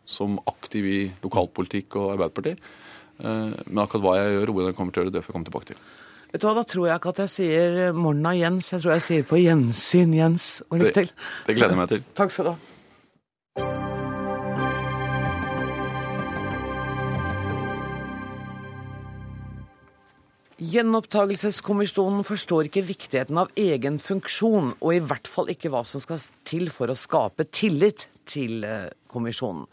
[0.06, 2.58] som aktiv i lokalpolitikk og Arbeiderpartiet.
[3.22, 5.36] Eh, Men akkurat hva jeg gjør hvordan jeg kommer til å gjøre det, får jeg
[5.38, 5.76] komme tilbake til.
[6.32, 8.72] Vet du hva, Da tror jeg ikke at jeg sier 'morna, Jens'.
[8.72, 10.62] Jeg tror jeg sier 'på gjensyn, Jens'.
[10.70, 11.10] Og lykke Det, til.
[11.46, 12.04] det gleder jeg meg til.
[12.14, 13.62] Takk skal du ha.
[20.92, 26.20] Gjenopptakelseskommisjonen forstår ikke viktigheten av egen funksjon, og i hvert fall ikke hva som skal
[26.48, 29.64] til for å skape tillit til eh, kommisjonen.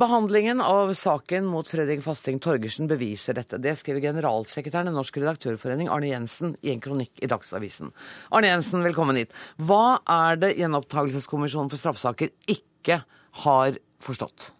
[0.00, 3.58] Behandlingen av saken mot Fredrik Fasting Torgersen beviser dette.
[3.60, 7.90] Det skriver generalsekretæren i Norsk redaktørforening, Arne Jensen, i en kronikk i Dagsavisen.
[8.32, 9.34] Arne Jensen, velkommen hit.
[9.60, 13.02] Hva er det Gjenopptakelseskommisjonen for straffesaker ikke
[13.42, 14.54] har forstått?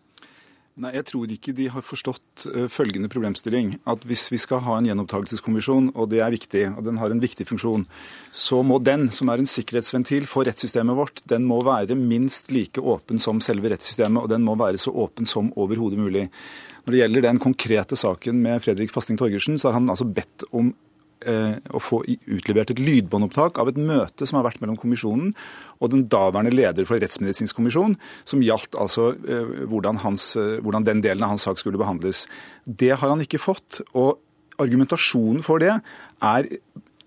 [0.81, 3.75] Nei, Jeg tror ikke de har forstått uh, følgende problemstilling.
[3.91, 7.21] At hvis vi skal ha en gjenopptakelseskommisjon, og det er viktig, og den har en
[7.21, 7.85] viktig funksjon,
[8.33, 12.81] så må den, som er en sikkerhetsventil for rettssystemet vårt, den må være minst like
[12.81, 16.31] åpen som selve rettssystemet, og den må være så åpen som overhodet mulig.
[16.87, 20.49] Når det gjelder den konkrete saken med Fredrik Fasting Torgersen, så har han altså bedt
[20.57, 20.73] om
[21.21, 25.35] å få utlevert et lydbåndopptak av et møte som har vært mellom kommisjonen
[25.81, 27.97] og den daværende leder for Rettsmedisinsk kommisjon,
[28.29, 32.27] som gjaldt altså eh, hvordan, hans, eh, hvordan den delen av hans sak skulle behandles.
[32.65, 33.83] Det har han ikke fått.
[33.93, 34.21] og
[34.61, 36.49] Argumentasjonen for det er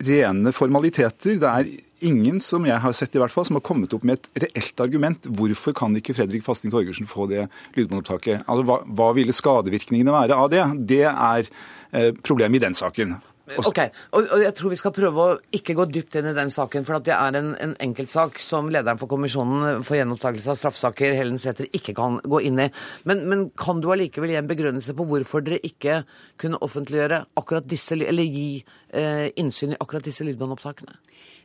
[0.03, 1.37] rene formaliteter.
[1.37, 1.69] Det er
[2.03, 4.81] ingen som jeg har sett i hvert fall, som har kommet opp med et reelt
[4.83, 5.29] argument.
[5.37, 7.45] Hvorfor kan ikke Fredrik Fasting Torgersen få det
[7.77, 8.47] lydbåndopptaket?
[8.47, 10.65] Altså, hva, hva ville skadevirkningene være av det?
[10.89, 13.15] Det er eh, problemet i den saken.
[13.61, 13.79] Ok,
[14.11, 16.85] og, og, jeg tror vi skal prøve å ikke gå dypt inn i den saken,
[16.87, 21.17] for at det er en, en enkeltsak som lederen for Kommisjonen for gjenopptakelse av straffesaker,
[21.17, 22.69] Helen Sæther, ikke kan gå inn i.
[23.09, 26.01] Men, men kan du allikevel gi en begrunnelse på hvorfor dere ikke
[26.41, 28.63] kunne offentliggjøre akkurat disse, eller gi
[28.93, 30.97] eh, innsyn i akkurat disse lydbåndopptakene?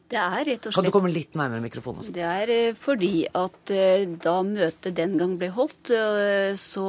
[0.08, 0.76] Det er rett og slett...
[0.78, 2.00] Kan du komme litt nærmere mikrofonen?
[2.00, 2.14] Også?
[2.16, 6.88] Det er eh, fordi at eh, da møtet den gang ble holdt, eh, så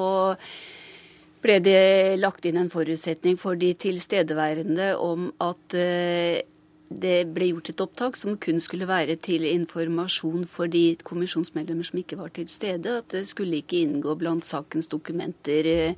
[1.43, 6.41] ble det lagt inn en forutsetning for de tilstedeværende om at eh,
[6.89, 12.01] det ble gjort et opptak som kun skulle være til informasjon for de kommisjonsmedlemmer som
[12.01, 12.99] ikke var til stede.
[13.03, 15.93] At det skulle ikke inngå blant sakens dokumenter.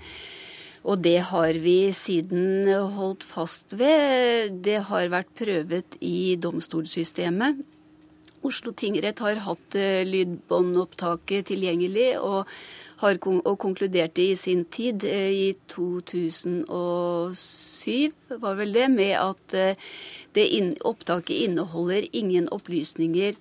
[0.83, 4.59] Og det har vi siden holdt fast ved.
[4.65, 7.63] Det har vært prøvet i domstolssystemet.
[8.43, 12.15] Oslo tingrett har hatt eh, lydbåndopptaket tilgjengelig.
[12.19, 12.49] og
[13.01, 18.11] har, og konkluderte i sin tid, eh, i 2007
[18.41, 19.75] var vel det, med at eh,
[20.35, 23.33] det inn, opptaket inneholder ingen opplysninger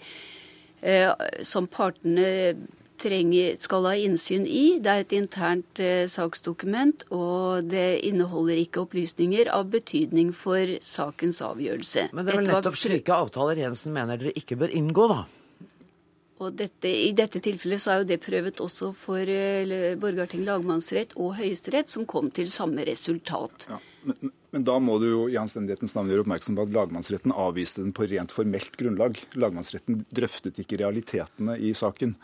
[0.82, 1.12] eh,
[1.44, 2.54] som partene
[3.00, 4.78] trenger, skal ha innsyn i.
[4.82, 11.40] Det er et internt eh, saksdokument, og det inneholder ikke opplysninger av betydning for sakens
[11.44, 12.10] avgjørelse.
[12.12, 15.22] Men det er vel nettopp slike avtaler Jensen mener dere ikke bør inngå, da?
[16.40, 21.12] Og dette, I dette tilfellet så er jo det prøvet også for uh, Borgarting lagmannsrett
[21.20, 23.66] og Høyesterett, som kom til samme resultat.
[23.68, 27.34] Ja, men, men, da må du jo i anstendighetens navn gjøre oppmerksom på at lagmannsretten
[27.36, 29.20] avviste den på rent formelt grunnlag.
[29.36, 32.16] Lagmannsretten drøftet ikke realitetene i saken.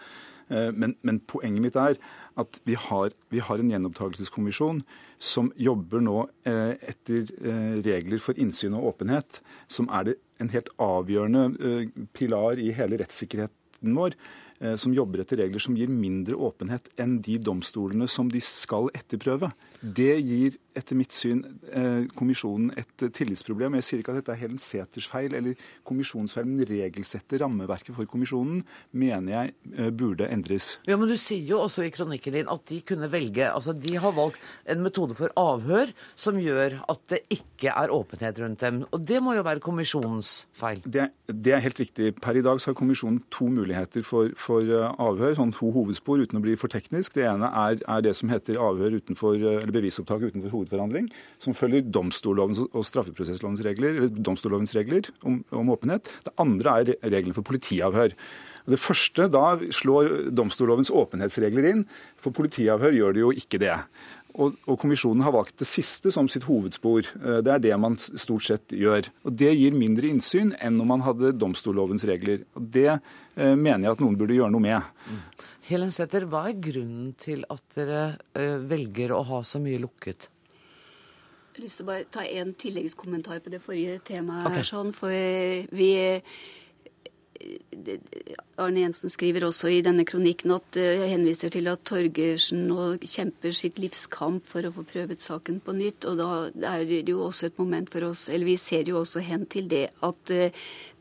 [0.49, 2.01] Uh, men, men, poenget mitt er
[2.41, 4.81] at vi har, vi har en gjenopptakelseskommisjon
[5.21, 7.29] som jobber nå uh, etter
[7.85, 13.61] regler for innsyn og åpenhet, som er en helt avgjørende pilar i hele rettssikkerheten
[13.95, 14.11] vår,
[14.81, 19.51] som jobber etter regler som gir mindre åpenhet enn de domstolene som de skal etterprøve.
[19.81, 21.41] Det gir etter mitt syn
[21.73, 23.79] eh, kommisjonen et eh, tillitsproblem.
[23.79, 25.57] Jeg sier ikke at dette er Helen Sæthers feil eller
[25.89, 28.63] kommisjonsfeil, men regelsettet rammeverket for kommisjonen
[28.97, 30.77] mener jeg eh, burde endres.
[30.89, 33.97] Ja, Men du sier jo også i kronikken din at de kunne velge altså De
[34.01, 38.83] har valgt en metode for avhør som gjør at det ikke er åpenhet rundt dem.
[38.93, 40.83] Og det må jo være kommisjonens feil?
[40.85, 42.13] Det, det er helt riktig.
[42.21, 44.63] Per i dag så har kommisjonen to muligheter for, for
[45.03, 47.17] avhør, sånn to hovedspor uten å bli for teknisk.
[47.19, 51.11] Det ene er, er det som heter avhør utenfor, eller bevisopptak utenfor hovedforhandling,
[51.43, 56.13] som følger domstollovens og straffeprosesslovens regler, eller domstollovens regler om, om åpenhet.
[56.27, 58.15] Det andre er reglene for politiavhør.
[58.67, 61.85] Det første, Da slår domstollovens åpenhetsregler inn,
[62.19, 63.77] for politiavhør gjør det jo ikke det.
[64.37, 67.09] Og, og, Kommisjonen har valgt det siste som sitt hovedspor.
[67.17, 69.09] Eh, det er det man stort sett gjør.
[69.25, 72.45] Og Det gir mindre innsyn enn om man hadde domstollovens regler.
[72.57, 74.91] Og Det eh, mener jeg at noen burde gjøre noe med.
[75.09, 75.23] Mm.
[75.71, 78.03] Helen Sæther, hva er grunnen til at dere
[78.37, 80.29] eh, velger å ha så mye lukket?
[81.57, 84.51] Jeg har lyst til å bare ta en tilleggskommentar på det forrige temaet.
[84.51, 84.61] Okay.
[84.61, 85.09] her, sånn, For
[85.73, 85.91] vi
[88.57, 93.55] Arne Jensen skriver også i denne kronikken at jeg henviser til at Torgersen nå kjemper
[93.55, 96.09] sitt livskamp for å få prøvet saken på nytt.
[96.09, 96.31] Og da
[96.77, 99.71] er det jo også et moment for oss, eller vi ser jo også hen til
[99.71, 100.35] det at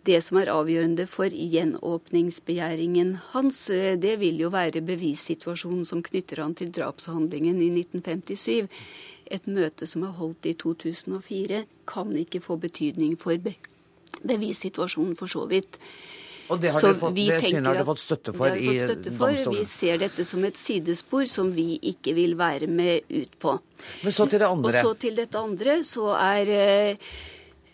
[0.06, 6.54] det som er avgjørende for gjenåpningsbegjæringen hans, det vil jo være bevissituasjonen som knytter han
[6.60, 8.70] til drapshandlingen i 1957
[9.32, 13.40] et møte som er holdt i 2004, kan ikke få betydning for
[14.26, 15.80] bevissituasjonen for så vidt.
[16.50, 19.56] Og det, har så fått, det synet har dere fått støtte for i domstolen?
[19.56, 23.56] Vi ser dette som et sidespor som vi ikke vil være med ut på.
[24.04, 24.74] Men så til det andre.
[24.74, 27.08] Og så til dette andre, så er eh,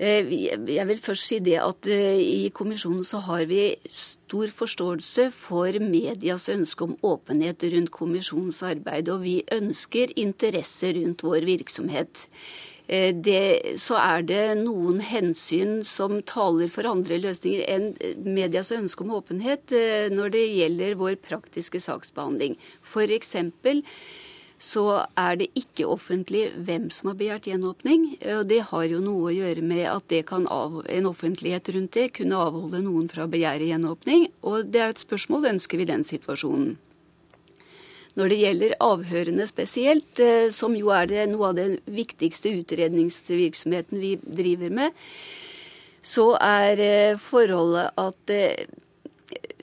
[0.02, 0.26] Eh,
[0.74, 5.78] jeg vil først si det at eh, i kommisjonen så har vi stor forståelse for
[5.84, 12.26] medias ønske om åpenhet rundt kommisjonens arbeid, og vi ønsker interesse rundt vår virksomhet.
[12.92, 17.92] Eh, det, så er det noen hensyn som taler for andre løsninger enn
[18.28, 19.72] medias ønske om åpenhet
[20.12, 22.60] når det gjelder vår praktiske saksbehandling.
[23.12, 23.82] Eksempel
[24.62, 24.84] så
[25.18, 28.06] er det ikke offentlig hvem som har begjært gjenåpning.
[28.38, 32.38] og Det har jo noe å gjøre med at av, en offentlighet rundt det kunne
[32.38, 34.30] avholde noen fra å begjære gjenåpning.
[34.46, 36.78] Og det er et spørsmål ønsker vi den situasjonen.
[38.20, 44.00] Når det gjelder avhørene spesielt, eh, som jo er det, noe av den viktigste utredningsvirksomheten
[44.02, 44.92] vi driver med,
[46.02, 48.66] så er eh, forholdet at eh,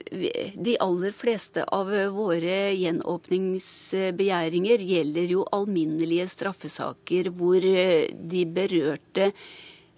[0.09, 9.29] de aller fleste av våre gjenåpningsbegjæringer gjelder jo alminnelige straffesaker hvor de berørte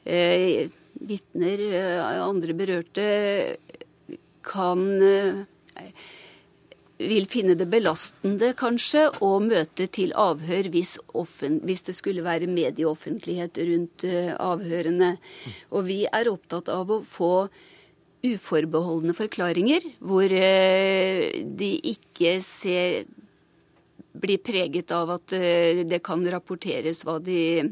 [0.03, 0.67] eh,
[1.07, 1.63] vitner,
[2.21, 3.05] andre berørte,
[4.45, 5.43] kan eh,
[7.09, 10.97] vil finne det belastende, kanskje, å møte til avhør hvis,
[11.65, 15.15] hvis det skulle være medieoffentlighet rundt uh, avhørene.
[15.71, 17.33] Og vi er opptatt av å få
[18.21, 23.07] uforbeholdne forklaringer, hvor eh, de ikke ser
[24.21, 27.71] blir preget av at eh, det kan rapporteres hva de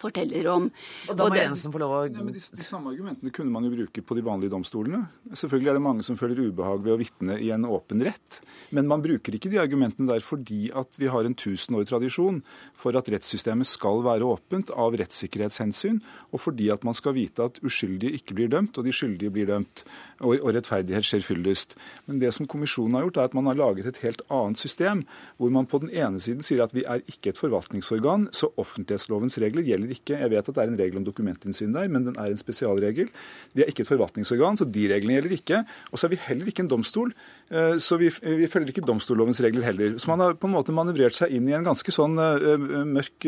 [0.00, 0.68] forteller om.
[1.10, 3.72] Og da må Jensen få lov å ja, de, de, samme argumentene kunne man jo
[3.74, 5.02] bruke på de vanlige domstolene.
[5.32, 8.40] Selvfølgelig er det mange som føler ubehag ved å vitne i en åpen rett.
[8.76, 12.42] Men man bruker ikke de argumentene der fordi at vi har en tusenårig tradisjon
[12.76, 16.00] for at rettssystemet skal være åpent av rettssikkerhetshensyn,
[16.32, 19.48] og fordi at man skal vite at uskyldige ikke blir dømt, og de skyldige blir
[19.50, 19.84] dømt,
[20.20, 21.76] og, og rettferdighet skjer fyllest.
[22.08, 25.04] Men det som kommisjonen har gjort, er at man har laget et helt annet system,
[25.38, 29.38] hvor man på den ene siden sier at vi er ikke et forvaltningsorgan, så offentlighetslovens
[29.42, 32.08] regler gjelder gjelder ikke Jeg vet at det er en regel om dokumentinnsyn der, men
[32.08, 33.10] den er en spesialregel.
[33.54, 35.62] Vi er ikke et forvaltningsorgan, så de reglene gjelder ikke.
[35.92, 37.14] Og så er vi heller ikke en domstol,
[37.50, 39.96] eh, så vi, vi følger ikke domstollovens regler heller.
[40.02, 43.26] Så man har på en måte manøvrert seg inn i en ganske sånn uh, mørk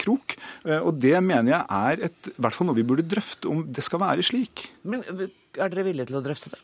[0.00, 0.36] krok.
[0.80, 3.84] Og det mener jeg er et, i hvert fall noe vi burde drøfte, om det
[3.86, 4.70] skal være slik.
[4.82, 6.60] Men er dere villige til å drøfte det?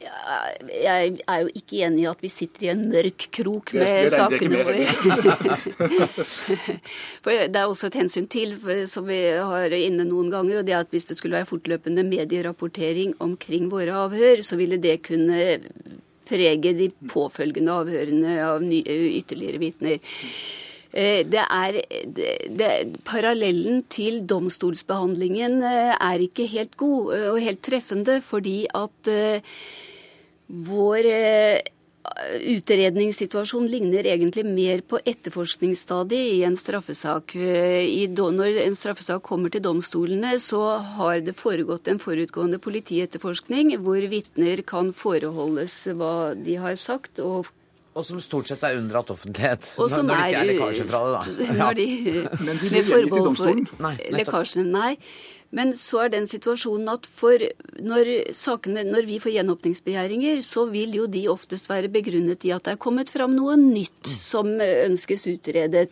[0.00, 4.12] Jeg er jo ikke enig i at vi sitter i en mørk krok med det,
[4.14, 4.86] sakene våre.
[7.24, 8.54] For det er også et hensyn til,
[8.88, 12.06] som vi har inne noen ganger, og det er at hvis det skulle være fortløpende
[12.08, 15.58] medierapportering omkring våre avhør, så ville det kunne
[16.30, 20.00] prege de påfølgende avhørene av nye, ytterligere vitner.
[20.90, 21.78] Eh, det er,
[22.16, 22.70] det, det,
[23.06, 29.12] Parallellen til domstolsbehandlingen eh, er ikke helt god eh, og helt treffende, fordi at
[30.50, 31.60] vår eh,
[32.50, 37.36] utredningssituasjon ligner egentlig mer på etterforskningsstadiet i en straffesak.
[37.36, 43.76] Eh, I, når en straffesak kommer til domstolene, så har det foregått en forutgående politietterforskning
[43.84, 47.18] hvor vitner kan foreholdes hva de har sagt.
[47.18, 47.50] og
[47.90, 49.66] og som stort sett er unndratt offentlighet.
[49.82, 51.54] Og som når det ikke er lekkasje fra det, da.
[51.60, 51.86] Når de,
[52.46, 54.92] Men de med forbehold for lekkasjene, nei.
[55.56, 57.08] Men så er den situasjonen at
[57.82, 62.68] når, sakene, når vi får gjenåpningsbegjæringer, så vil jo de oftest være begrunnet i at
[62.68, 65.90] det er kommet fram noe nytt som ønskes utredet.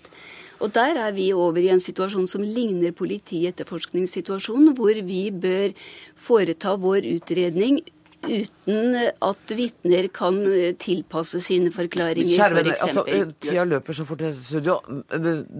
[0.62, 5.74] Og der er vi over i en situasjon som ligner politietterforskningssituasjonen, hvor vi bør
[6.18, 7.82] foreta vår utredning
[8.26, 10.38] uten at vitner kan
[10.80, 12.72] tilpasse sine forklaringer, for eksempel.
[12.72, 14.78] altså, eh, tida løper så fort i studio.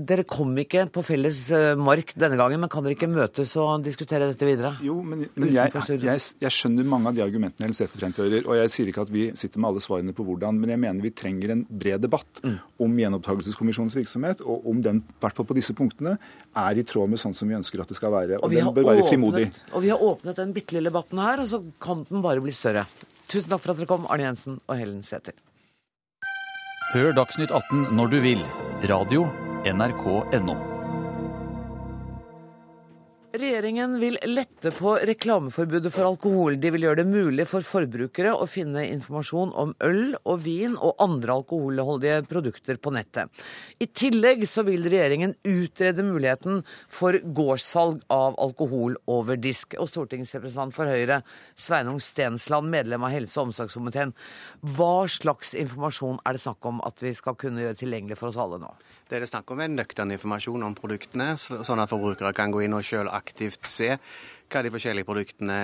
[0.09, 3.85] Dere kom ikke på felles eh, mark denne gangen, men kan dere ikke møtes og
[3.87, 4.75] diskutere dette videre?
[4.85, 8.43] Jo, men, men jeg, jeg, jeg, skjønner mange av de argumentene Helseth fremfører.
[8.47, 11.05] Og jeg sier ikke at vi sitter med alle svarene på hvordan, men jeg mener
[11.05, 12.59] vi trenger en bred debatt mm.
[12.85, 16.17] om gjenopptakelseskommisjonens virksomhet, og om den, i hvert fall på disse punktene,
[16.59, 18.41] er i tråd med sånn som vi ønsker at det skal være.
[18.41, 19.47] Og, og den bør være frimodig.
[19.73, 22.55] Og vi har åpnet den bitte lille debatten her, og så kan den bare bli
[22.59, 22.87] større.
[23.29, 25.37] Tusen takk for at dere kom, Arne Jensen og Helen Sæther.
[26.95, 28.43] Hør Dagsnytt 18 når du vil.
[28.89, 29.27] Radio
[29.69, 30.78] NRK.no.
[33.39, 36.57] Regjeringen vil lette på reklameforbudet for alkohol.
[36.59, 40.99] De vil gjøre det mulig for forbrukere å finne informasjon om øl og vin og
[41.05, 43.31] andre alkoholholdige produkter på nettet.
[43.79, 49.79] I tillegg så vil regjeringen utrede muligheten for gårdssalg av alkohol over disk.
[49.79, 51.21] Og stortingsrepresentant for Høyre,
[51.55, 54.17] Sveinung Stensland, medlem av helse- og omsorgskomiteen.
[54.67, 58.43] Hva slags informasjon er det snakk om at vi skal kunne gjøre tilgjengelig for oss
[58.43, 58.75] alle nå?
[59.09, 62.67] Det er det snakk om er nøktern informasjon om produktene, sånn at forbrukere kan gå
[62.67, 65.57] inn og sjøl aktivt se hva de forskjellige produktene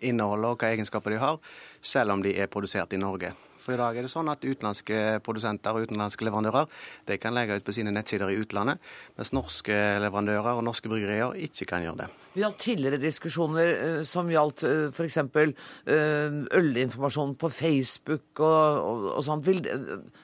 [0.00, 1.36] inneholder og hva egenskaper de har,
[1.84, 3.34] selv om de er produsert i Norge.
[3.66, 6.68] For i dag er det sånn at utenlandske produsenter og utenlandske leverandører
[7.08, 8.78] de kan legge ut på sine nettsider i utlandet,
[9.18, 12.08] mens norske leverandører og norske bryggerier ikke kan gjøre det.
[12.36, 15.16] Vi har tidligere diskusjoner eh, som gjaldt uh, f.eks.
[15.24, 19.46] Uh, ølinformasjon på Facebook og, og, og sånt.
[19.48, 19.62] Vil,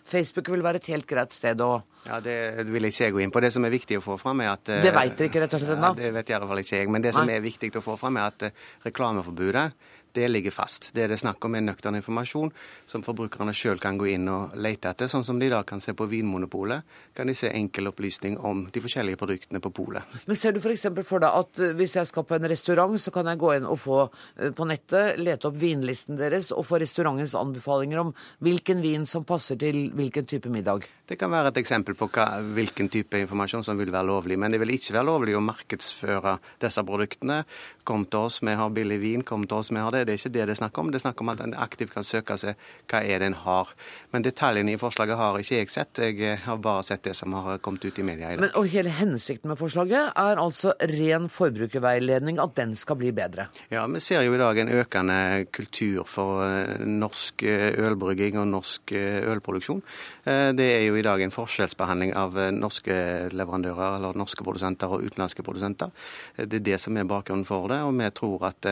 [0.05, 1.73] Facebook vil være et helt greit sted å
[2.03, 3.41] ja, Det vil ikke jeg gå inn på.
[3.41, 5.63] Det som er viktig å få fram, er at Det veit dere ikke rett og
[5.63, 5.93] slett ennå?
[5.95, 6.93] Ja, det vet i hvert fall ikke jeg.
[6.93, 7.39] Men det som Nei.
[7.39, 8.47] er viktig å få fram, er at
[8.85, 9.69] reklameforbudet
[10.13, 10.91] det ligger fast.
[10.95, 12.53] Det det er snakk om, er nøktern informasjon
[12.89, 15.11] som forbrukerne sjøl kan gå inn og lete etter.
[15.13, 16.87] Sånn som de da kan se på Vinmonopolet,
[17.17, 20.17] kan de se enkel opplysning om de forskjellige produktene på polet.
[20.27, 20.89] Men ser du f.eks.
[20.93, 23.53] For, for deg at uh, hvis jeg skal på en restaurant, så kan jeg gå
[23.57, 28.13] inn og få uh, på nettet, lete opp vinlisten deres og få restaurantens anbefalinger om
[28.45, 30.87] hvilken vin som passer til hvilken type middag?
[31.09, 34.39] Det kan være et eksempel på hva, hvilken type informasjon som vil være lovlig.
[34.41, 37.43] Men det vil ikke være lovlig å markedsføre disse produktene.
[37.83, 39.23] Kom til oss, vi har billig vin.
[39.27, 40.05] Kom til oss, vi har det.
[40.07, 40.91] Det er ikke det det er snakk om.
[40.93, 42.61] Det er snakk om at en aktivt kan søke seg
[42.91, 43.73] hva er det en har.
[44.15, 45.99] Men detaljene i forslaget har ikke jeg sett.
[45.99, 48.45] Jeg eh, har bare sett det som har kommet ut i media i dag.
[48.45, 53.49] Men, og hele hensikten med forslaget er altså ren forbrukerveiledning, at den skal bli bedre?
[53.73, 55.19] Ja, vi ser jo i dag en økende
[55.51, 59.83] kultur for eh, norsk eh, ølbrygging og norsk ølproduksjon.
[60.23, 62.95] Det er jo i dag en forskjellsbehandling av norske
[63.35, 65.91] leverandører eller norske produsenter og utenlandske produsenter.
[66.37, 68.69] Det er det som er bakgrunnen for det, og vi tror at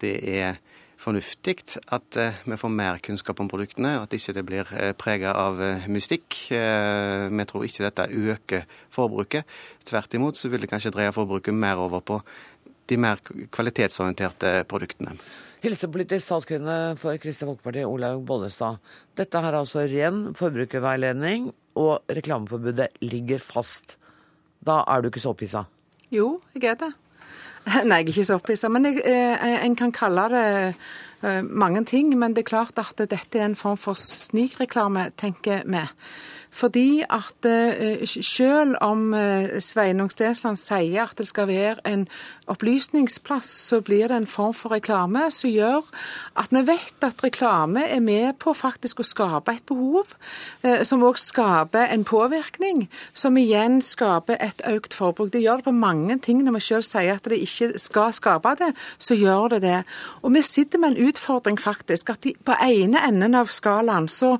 [0.00, 0.60] det er
[1.04, 1.56] fornuftig
[1.92, 5.58] at vi får mer kunnskap om produktene, og at ikke det blir prega av
[5.92, 6.38] mystikk.
[6.48, 9.44] Vi tror ikke dette øker forbruket.
[9.84, 12.20] Tvert imot så vil det kanskje dreie forbruket mer over på
[12.88, 13.20] de mer
[13.52, 15.16] kvalitetsorienterte produktene.
[15.64, 18.80] Helsepolitisk talskvinne for Kristelig Folkeparti, Olaug Bollestad.
[19.16, 21.50] Dette her er altså ren forbrukerveiledning,
[21.80, 23.96] og reklameforbudet ligger fast.
[24.64, 25.64] Da er du ikke så opphissa?
[26.12, 26.92] Jo, jeg er det.
[27.88, 28.68] Nei, jeg er ikke så opphissa.
[28.68, 30.46] Men jeg, eh, en kan kalle det
[31.24, 32.12] eh, mange ting.
[32.18, 35.84] Men det er klart at dette er en form for snikreklame, tenker vi.
[36.54, 39.14] Fordi at eh, selv om
[39.58, 42.06] Sveinung Stensland sier at det skal være en
[42.50, 45.86] opplysningsplass, så blir det en form for reklame som gjør
[46.40, 50.14] at vi vet at reklame er med på faktisk å skape et behov,
[50.62, 55.32] eh, som òg skaper en påvirkning, som igjen skaper et økt forbruk.
[55.32, 56.42] Det gjør det på mange ting.
[56.44, 59.80] Når vi selv sier at det ikke skal skape det, så gjør det det.
[60.22, 62.10] Og vi sitter med en utfordring, faktisk.
[62.10, 64.36] At de, på ene enden av skalaen så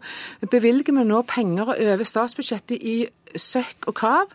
[0.51, 3.05] bevilger vi nå penger over statsbudsjettet i
[3.41, 4.35] søkk og krav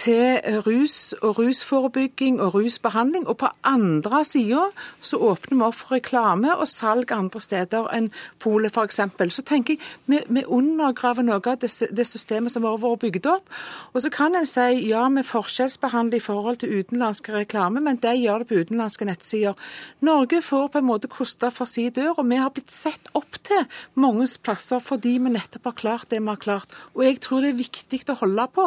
[0.00, 3.26] til rus og rusforebygging og rusbehandling.
[3.28, 4.62] Og på andre sida
[5.04, 8.08] så åpner vi opp for reklame og salg andre steder enn
[8.40, 9.00] polet f.eks.
[9.34, 13.28] Så tenker jeg vi, vi undergraver noe av det, det systemet som har vært bygd
[13.30, 13.52] opp.
[13.92, 18.14] Og så kan en si ja, vi forskjellsbehandler i forhold til utenlandske reklame, men de
[18.22, 19.70] gjør det på utenlandske nettsider.
[20.06, 23.40] Norge får på en måte koste for si dør, og vi har blitt sett opp
[23.44, 23.66] til
[24.00, 26.72] mange plasser fordi vi nettopp har klart det vi har klart.
[26.94, 28.66] Og jeg tror det er viktig å holde på,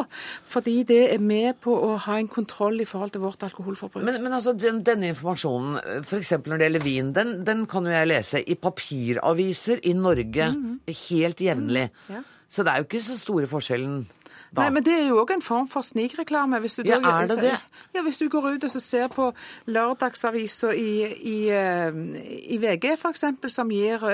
[0.50, 4.04] fordi det er med på å ha en kontroll i forhold til vårt alkoholforbruk.
[4.06, 6.36] Men, men altså, den, denne informasjonen, f.eks.
[6.46, 10.68] når det gjelder vin, den, den, kan jo jeg lese i papiraviser i Norge mm.
[11.08, 11.88] helt jevnlig.
[12.08, 12.18] Mm.
[12.18, 12.24] Ja.
[12.54, 14.04] Så det er jo ikke så store forskjellen.
[14.54, 14.62] Da.
[14.62, 16.60] Nei, men Det er jo òg en form for snikreklame.
[16.62, 17.56] Hvis du, ja, er det det?
[17.96, 19.32] Ja, hvis du går ut og ser på
[19.66, 21.38] lørdagsavisa i, i,
[22.54, 24.06] i VG f.eks., som gir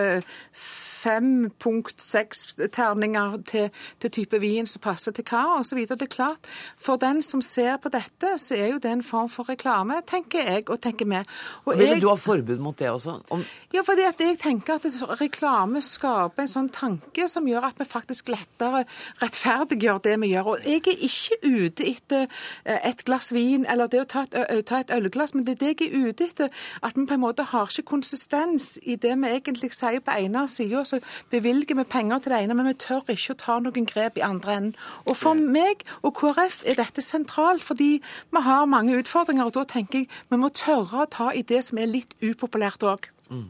[0.99, 3.69] 5,6 terninger til,
[4.01, 5.79] til, type vin som passer til hva, osv.
[5.87, 9.29] Det er klart, for den som ser på dette, så er jo det en form
[9.31, 11.21] for reklame, tenker jeg og tenker vi.
[11.65, 13.19] Og Vil jeg, du ha forbud mot det også?
[13.29, 13.43] Om...
[13.73, 14.87] Ja, fordi at jeg tenker at
[15.21, 18.85] reklame skaper en sånn tanke som gjør at vi faktisk lettere
[19.21, 20.53] rettferdiggjør det vi gjør.
[20.53, 22.25] Og jeg er ikke ute etter
[22.65, 25.61] eh, et glass vin eller det å ta et, ta et ølglass, men det er
[25.63, 26.53] det jeg er ute etter.
[26.85, 30.45] At vi på en måte har ikke konsistens i det vi egentlig sier på ene
[30.51, 31.01] sida så
[31.33, 34.25] bevilger vi penger til det ene, men vi tør ikke å ta noen grep i
[34.25, 34.73] andre enden.
[35.05, 39.45] Og For meg og KrF er dette sentralt, fordi vi har mange utfordringer.
[39.45, 42.85] og Da tenker jeg vi må tørre å ta i det som er litt upopulært
[42.87, 43.09] òg.
[43.29, 43.49] Mm.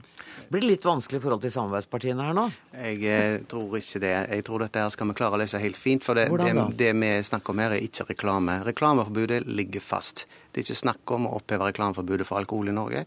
[0.49, 2.45] Blir det litt vanskelig i forhold til samarbeidspartiene her nå?
[2.73, 4.13] Jeg eh, tror ikke det.
[4.33, 6.03] Jeg tror dette her skal vi klare å lese helt fint.
[6.03, 8.57] For det, det, det, vi snakker om her, er ikke reklame.
[8.67, 10.25] Reklameforbudet ligger fast.
[10.59, 13.05] Det er ikke snakk om å oppheve reklameforbudet for alkohol i Norge.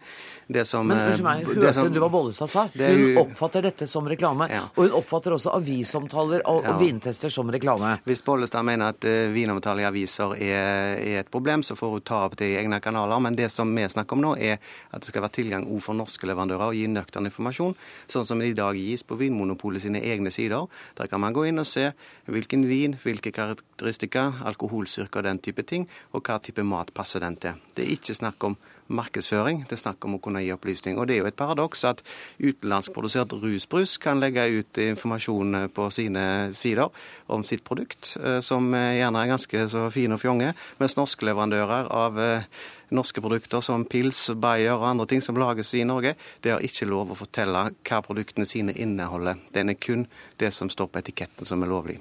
[0.49, 2.63] Det som, Men unnskyld meg, hørte som, du hva Bollestad sa?
[2.73, 4.47] Hun oppfatter dette som reklame.
[4.49, 4.63] Ja.
[4.73, 6.73] Og hun oppfatter også avisomtaler og, ja.
[6.73, 7.99] og vintester som reklame.
[8.09, 12.07] Hvis Bollestad mener at uh, vinomtale i aviser er, er, et problem, så får hun
[12.09, 13.21] ta opp det i egne kanaler.
[13.21, 14.57] Men det som vi snakker om nå, er
[14.89, 17.77] at det skal være tilgang òg for norske leverandører og gi nøktern informasjon,
[18.09, 20.73] sånn som det i dag gis på Vinmonopolet sine egne sider.
[20.97, 21.91] Der kan man gå inn og se
[22.33, 23.35] hvilken vin, hvilke
[23.83, 27.59] karakteristika, alkoholstyrke og den type ting, og hva type mat passer den til.
[27.74, 28.57] Det er ikke snakk om
[28.93, 30.99] markedsføring, det er snakk om å kunne gi opplysning.
[30.99, 32.03] Og det er jo et paradoks at
[32.39, 36.91] utenlandskprodusert rusbrus kan legge ut informasjon på sine sider
[37.28, 41.91] om sitt produkt, eh, som gjerne er ganske så fine og fjonge, mens norske leverandører
[41.91, 42.47] av eh,
[42.93, 46.91] norske produkter som pils, bayer og andre ting som lages i Norge, det har ikke
[46.91, 49.41] lov å fortelle hva produktene sine inneholder.
[49.55, 50.07] Den er kun
[50.39, 52.01] det som står på etiketten som er lovlig.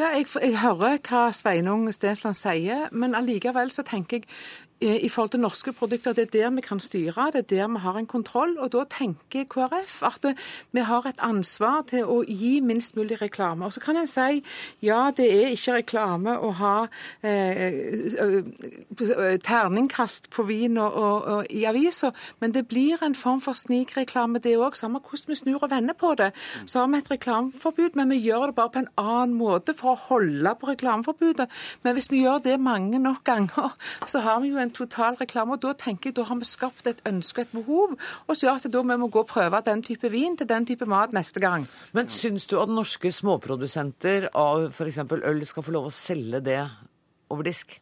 [0.00, 4.30] Ja, jeg, jeg, hører hva Sveinung Stensland sier, men allikevel så tenker jeg
[4.80, 7.78] i forhold til norske produkter, det er der vi kan styre, det er der vi
[7.78, 8.58] har en kontroll.
[8.58, 10.26] Og da tenker KrF at
[10.72, 13.66] vi har et ansvar til å gi minst mulig reklame.
[13.66, 14.40] Og så kan en si
[14.80, 16.74] ja, det er ikke reklame å ha
[17.22, 17.76] eh,
[19.44, 24.40] terningkast på vin og, og, og i aviser, men det blir en form for snikreklame
[24.40, 24.78] det òg.
[24.78, 26.30] Samme hvordan vi snur og vender på det.
[26.64, 29.92] Så har vi et reklameforbud, men vi gjør det bare på en annen måte for
[29.92, 31.50] å holde på reklameforbudet.
[31.84, 33.74] Men hvis vi gjør det mange nok ganger,
[34.06, 35.58] så har vi jo en en totalreklame.
[35.58, 38.46] og Da tenker jeg, da har vi skapt et ønske og et behov, og så
[38.46, 41.12] gjør at da vi må gå og prøve den type vin til den type mat
[41.16, 41.68] neste gang.
[41.92, 45.04] Men syns du at norske småprodusenter av f.eks.
[45.10, 46.62] øl skal få lov å selge det
[47.30, 47.80] over disk?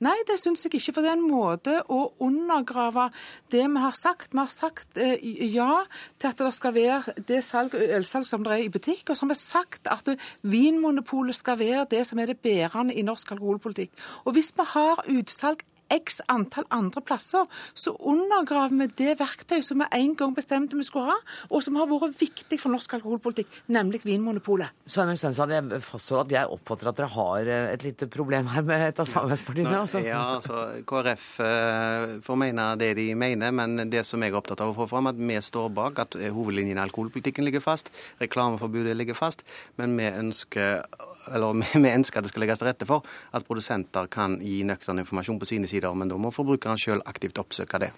[0.00, 0.94] Nei, det syns jeg ikke.
[0.96, 3.10] For det er en måte å undergrave
[3.52, 4.32] det vi har sagt.
[4.32, 5.20] Vi har sagt eh,
[5.52, 5.82] ja
[6.16, 9.10] til at det skal være det salg, ølsalg som det er i butikk.
[9.10, 10.08] Og så har vi sagt at
[10.40, 13.92] Vinmonopolet skal være det som er det bærende i norsk alkoholpolitikk.
[14.24, 19.82] Og hvis vi har utsalg x antall andre plasser, så undergraver vi det verktøyet som
[19.82, 21.18] vi en gang bestemte vi skulle ha,
[21.50, 24.72] og som har vært viktig for norsk alkoholpolitikk, nemlig Vinmonopolet.
[24.90, 28.66] Sveinung Stensland, jeg fastholder at jeg oppfatter at dere har eh, et lite problem her
[28.66, 29.76] med et av samarbeidspartiene.
[29.80, 30.02] Altså.
[30.04, 34.62] Ja, altså KrF uh, får mene det de mener, men det som jeg er opptatt
[34.64, 38.96] av å få fram, at vi står bak at hovedlinjen i alkoholpolitikken ligger fast, reklameforbudet
[38.98, 39.44] ligger fast,
[39.80, 40.84] men vi ønsker
[41.28, 43.06] eller vi ønsker at det skal legges til rette for
[43.36, 47.40] at produsenter kan gi nøktern informasjon på sine sider, men da må forbrukeren sjøl aktivt
[47.42, 47.94] oppsøke det.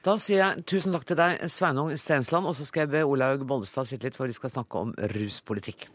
[0.00, 3.42] Da sier jeg tusen takk til deg, Sveinung Stensland, og så skal jeg be Olaug
[3.44, 5.90] Bollestad sitte litt, for vi skal snakke om ruspolitikk.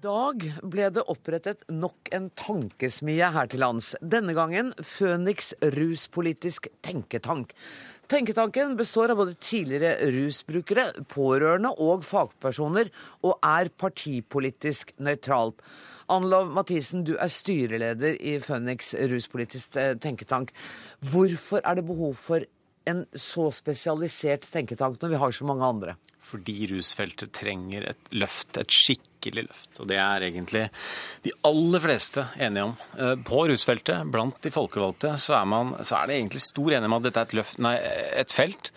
[0.00, 3.90] I dag ble det opprettet nok en tankesmie her til lands.
[4.00, 7.50] Denne gangen Føniks ruspolitisk tenketank.
[8.10, 12.88] Tenketanken består av både tidligere rusbrukere, pårørende og fagpersoner,
[13.22, 15.62] og er partipolitisk nøytralt.
[16.10, 20.50] Anlov Mathisen, du er styreleder i Føniks ruspolitisk eh, tenketank.
[21.12, 22.48] Hvorfor er det behov for
[22.90, 25.96] en så spesialisert tenketank når vi har så mange andre?
[26.30, 29.80] Fordi rusfeltet trenger et løft, et skikkelig løft.
[29.82, 30.66] Og det er egentlig
[31.24, 32.74] de aller fleste enige om.
[32.98, 36.90] Eh, på rusfeltet, blant de folkevalgte, så er, man, så er det egentlig stor enighet
[36.90, 37.76] om at dette er et, løft, nei,
[38.22, 38.70] et felt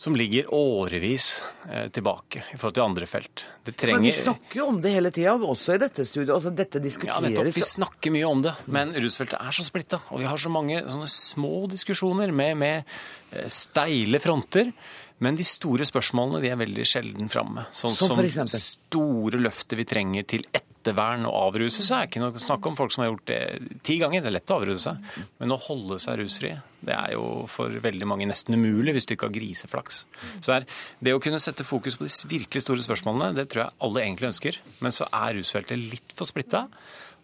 [0.00, 3.42] som ligger årevis eh, tilbake i forhold til andre felt.
[3.68, 3.98] Trenger...
[3.98, 6.32] Men vi snakker jo om det hele tida, også i dette studioet.
[6.38, 7.50] Altså, dette diskuteres Ja, nettopp.
[7.52, 10.00] Vi snakker mye om det, men rusfeltet er så splitta.
[10.08, 12.96] Og vi har så mange sånne små diskusjoner med, med
[13.36, 14.72] eh, steile fronter.
[15.20, 17.66] Men de store spørsmålene de er veldig sjelden framme.
[17.76, 20.48] Sånn som, som store løftet vi trenger til
[20.80, 22.08] ettervern og avruse seg.
[22.08, 23.40] Ikke noe snakk om folk som har gjort det
[23.86, 24.24] ti ganger.
[24.24, 25.22] Det er lett å avruse seg.
[25.40, 26.54] Men å holde seg rusfri,
[26.86, 30.04] det er jo for veldig mange nesten umulig hvis du ikke har griseflaks.
[30.40, 30.68] Så det,
[31.04, 34.30] det å kunne sette fokus på de virkelig store spørsmålene, det tror jeg alle egentlig
[34.32, 34.60] ønsker.
[34.80, 36.66] Men så er rusfeltet litt for splitta.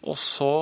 [0.07, 0.53] Og så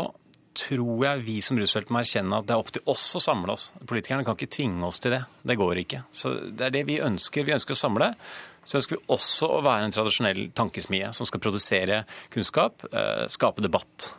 [0.55, 3.57] tror jeg vi som rusfelt må erkjenne at det er opp til oss å samle
[3.57, 3.69] oss.
[3.91, 5.25] Politikerne kan ikke tvinge oss til det.
[5.43, 6.05] Det går ikke.
[6.15, 7.47] Så det er det vi ønsker.
[7.47, 8.13] Vi ønsker å samle.
[8.65, 12.03] Så ønsker vi også å være en tradisjonell tankesmie som skal produsere
[12.33, 14.11] kunnskap, eh, skape debatt.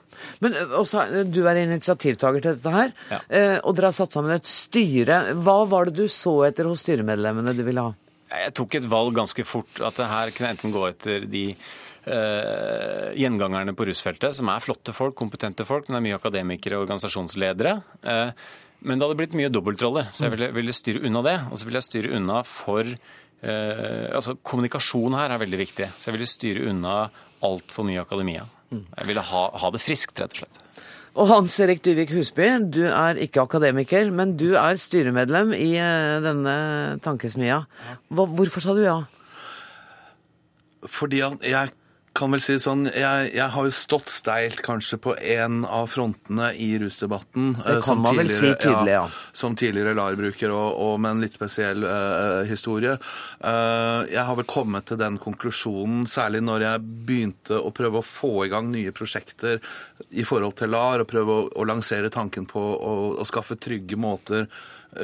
[0.44, 3.22] Men eh, også, Du er initiativtaker til dette her, ja.
[3.30, 5.22] Eh, og dere har satt sammen et styre.
[5.42, 7.96] Hva var det du så etter hos styremedlemmene du ville ha?
[8.36, 9.82] Jeg tok et valg ganske fort.
[9.86, 14.96] At det her kunne enten gå etter de uh, gjengangerne på rusfeltet, som er flotte
[14.98, 17.76] folk, kompetente folk, men det er mye akademikere og organisasjonsledere.
[18.04, 18.34] Uh,
[18.86, 21.38] men det hadde blitt mye dobbeltroller, så jeg ville, ville styre unna det.
[21.50, 22.92] Og så ville jeg styre unna for
[23.46, 26.96] altså Kommunikasjon her er veldig viktig, så jeg ville styre unna
[27.46, 28.46] altfor mye akademia.
[28.74, 30.62] Jeg ville ha, ha det friskt, rett og slett.
[31.16, 35.70] Og Hans Erik Dyvik Husby, du er ikke akademiker, men du er styremedlem i
[36.26, 36.56] denne
[37.06, 37.62] tankesmia.
[38.12, 38.98] Hvorfor sa du ja?
[40.92, 41.72] Fordi jeg
[42.16, 46.52] kan vel si sånn, jeg, jeg har jo stått steilt kanskje på en av frontene
[46.62, 47.54] i rusdebatten.
[47.60, 49.04] Det eh, kan man vel si tydelig, ja.
[49.04, 49.32] ja.
[49.36, 52.96] Som tidligere LAR-bruker og, og, med en litt spesiell uh, historie.
[53.44, 58.08] Uh, jeg har vel kommet til den konklusjonen, særlig når jeg begynte å prøve å
[58.08, 59.60] få i gang nye prosjekter
[60.16, 64.00] i forhold til LAR, og prøve å, å lansere tanken på å, å skaffe trygge
[64.00, 64.48] måter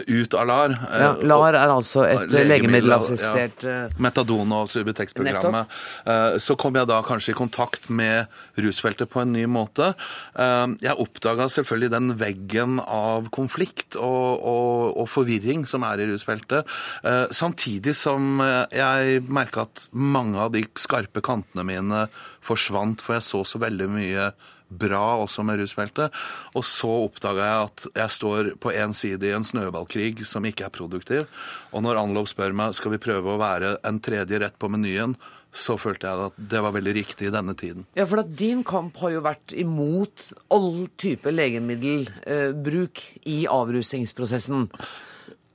[0.08, 0.76] ut av LAR.
[0.92, 5.72] Ja, LAR er altså et legemiddelassistert ja, Metadon og Subutex-programmet.
[6.06, 8.32] Eh, så kom jeg da kanskje i kontakt med
[8.62, 9.92] rusfeltet på en ny måte.
[10.40, 16.10] Eh, jeg oppdaga selvfølgelig den veggen av konflikt og, og, og, forvirring som er i
[16.12, 16.70] rusfeltet.
[17.04, 22.06] Eh, samtidig som jeg merka at mange av de skarpe kantene mine
[22.42, 24.32] forsvant, for jeg så så veldig mye
[24.72, 26.16] bra også med rusfeltet.
[26.56, 30.68] Og så oppdaga jeg at jeg står på én side i en snøballkrig som ikke
[30.68, 31.28] er produktiv.
[31.76, 35.18] Og når Anlov spør meg skal vi prøve å være en tredje rett på menyen,
[35.52, 37.84] så følte jeg at det var veldig riktig i denne tiden.
[37.98, 44.70] Ja, for at din kamp har jo vært imot all type legemiddelbruk i avrusningsprosessen.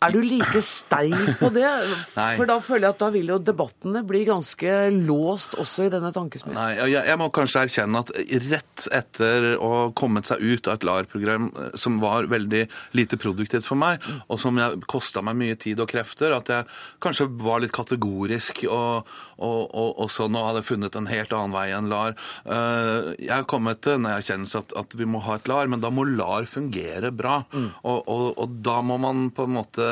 [0.05, 1.65] Er du like steil på det?
[2.39, 6.11] For da føler jeg at da vil jo debattene bli ganske låst også i denne
[6.13, 6.57] tankesmien.
[6.57, 8.13] Nei, jeg, jeg, må kanskje erkjenne at
[8.51, 12.67] rett etter å ha kommet seg ut av et LAR-program eh, som var veldig
[12.99, 16.69] lite produktivt for meg, og som kosta meg mye tid og krefter, at jeg
[17.03, 21.55] kanskje var litt kategorisk og, og, og, og sånn, og hadde funnet en helt annen
[21.57, 22.17] vei enn LAR.
[22.45, 25.83] Eh, jeg har kommet til en erkjennelse at, at vi må ha et LAR, men
[25.85, 27.43] da må LAR fungere bra.
[27.53, 27.69] Mm.
[27.85, 29.87] og da må man på en måte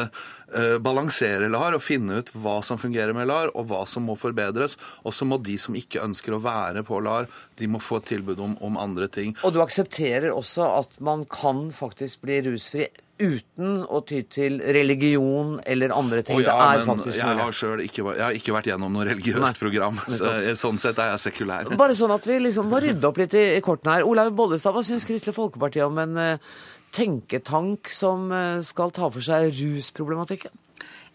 [0.55, 4.17] uh, balansere LAR og finne ut hva som fungerer med LAR, og hva som må
[4.19, 4.77] forbedres.
[5.05, 7.29] Og så må de som ikke ønsker å være på LAR,
[7.59, 9.35] de må få et tilbud om, om andre ting.
[9.47, 12.89] Og du aksepterer også at man kan faktisk bli rusfri
[13.21, 16.39] uten å ty til religion eller andre ting.
[16.39, 19.61] Oh, ja, det er faktisk jeg har sjøl ikke, ikke vært gjennom noe religiøst Nei.
[19.61, 20.01] program.
[20.09, 21.71] Så, sånn sett er jeg sekulær.
[21.79, 24.09] Bare sånn at vi liksom må rydde opp litt i, i kortene her.
[24.09, 26.59] Olaug Bollestad, hva syns Kristelig Folkeparti om en uh,
[26.95, 30.55] tenketank som eh, skal ta for seg rusproblematikken?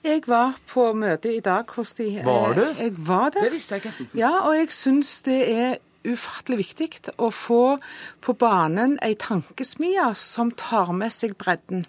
[0.04, 2.08] Jeg var på møte i dag hos de.
[2.24, 2.64] Var du?
[2.80, 3.50] Jeg var der.
[3.50, 4.08] Det visste jeg ikke.
[4.16, 5.74] Ja, og jeg syns det er
[6.08, 7.78] ufattelig viktig å få
[8.24, 11.86] på banen ei tankesmie som tar med seg bredden.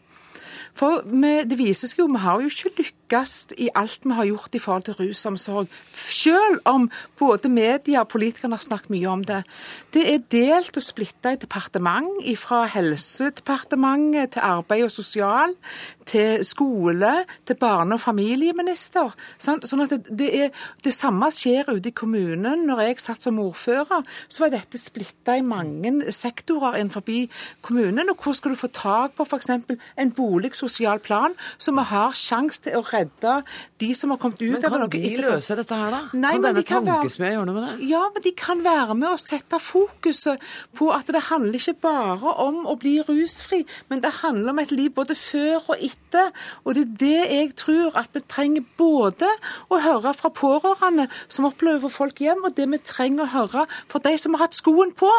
[0.76, 2.99] For vi, det viser seg jo, vi har jo ikke lykkes
[3.58, 5.68] i alt vi har gjort i forhold til rusomsorg.
[5.92, 9.42] Selv om både media og politikerne har snakket mye om det.
[9.94, 12.08] Det er delt og splitta i departement,
[12.40, 15.54] fra Helsedepartementet til Arbeid og sosial,
[16.06, 19.10] til skole, til barne- og familieminister.
[19.38, 20.50] Sånn at det, er,
[20.84, 22.66] det samme skjer ute i kommunen.
[22.66, 27.06] Når jeg satt som ordfører, så var dette splitta i mange sektorer innenfor
[27.62, 28.10] kommunen.
[28.10, 29.50] Og hvor skal du få tak på f.eks.
[29.50, 32.99] en boligsosial plan, så vi har sjanse til å redde
[33.80, 34.56] de som har kommet ut.
[34.60, 36.00] Men kan de løse dette her, da?
[36.14, 37.88] Nei, kan denne de kan tankesmia gjøre noe med det?
[37.90, 40.42] Ja, men de kan være med å sette fokuset
[40.76, 44.74] på at det handler ikke bare om å bli rusfri, men det handler om et
[44.74, 46.30] liv både før og etter.
[46.64, 49.28] Og det er det jeg tror at vi trenger både
[49.70, 54.02] å høre fra pårørende som opplever folk hjem, og det vi trenger å høre fra
[54.04, 55.10] de som har hatt skoen på.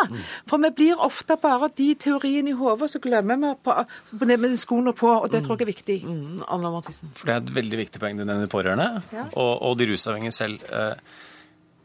[0.50, 3.76] For vi blir ofte bare de teoriene i hodet, så glemmer vi på,
[4.20, 5.98] på med skoene på, og det tror jeg er viktig.
[6.08, 7.12] Mm, Anna Mathisen.
[7.18, 9.28] For det er et veldig viktig poeng du nevner pårørende, ja.
[9.32, 10.66] og, og, de rusavhengige selv.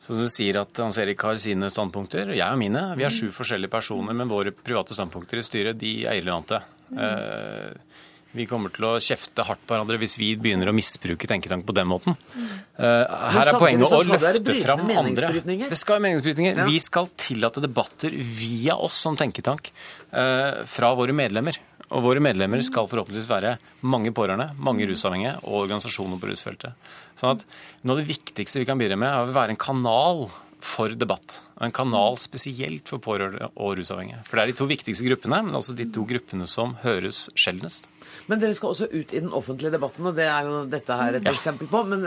[0.06, 2.82] Sånn som du sier at Hans Erik har sine standpunkter, og jeg har mine.
[2.98, 6.60] Vi har sju forskjellige personer, men våre private standpunkter i styret de er irrelevante.
[6.92, 7.00] Mm.
[7.00, 7.96] Uh,
[8.36, 11.74] vi kommer til å kjefte hardt på hverandre hvis vi begynner å misbruke tenketank på
[11.74, 12.14] den måten.
[12.36, 12.50] Mm.
[12.76, 15.30] her er poenget å løfte fram andre.
[15.42, 16.60] Det skal være meningsbrytninger.
[16.60, 16.66] Ja.
[16.68, 19.72] Vi skal tillate debatter via oss som tenketank
[20.12, 21.58] fra våre medlemmer.
[21.94, 23.56] Og våre medlemmer skal forhåpentligvis være
[23.86, 26.90] mange pårørende, mange rusavhengige og organisasjoner på rusfeltet.
[27.18, 27.46] Sånn at
[27.86, 30.26] Noe av det viktigste vi kan bidra med, er å være en kanal
[30.66, 31.40] for debatt.
[31.62, 34.24] En kanal spesielt for pårørende og rusavhengige.
[34.26, 37.86] For det er de to viktigste gruppene, men altså de to gruppene som høres sjeldnest.
[38.26, 41.20] Men dere skal også ut i den offentlige debatten, og det er jo dette her
[41.20, 41.32] et ja.
[41.36, 41.84] eksempel på.
[41.86, 42.02] Men,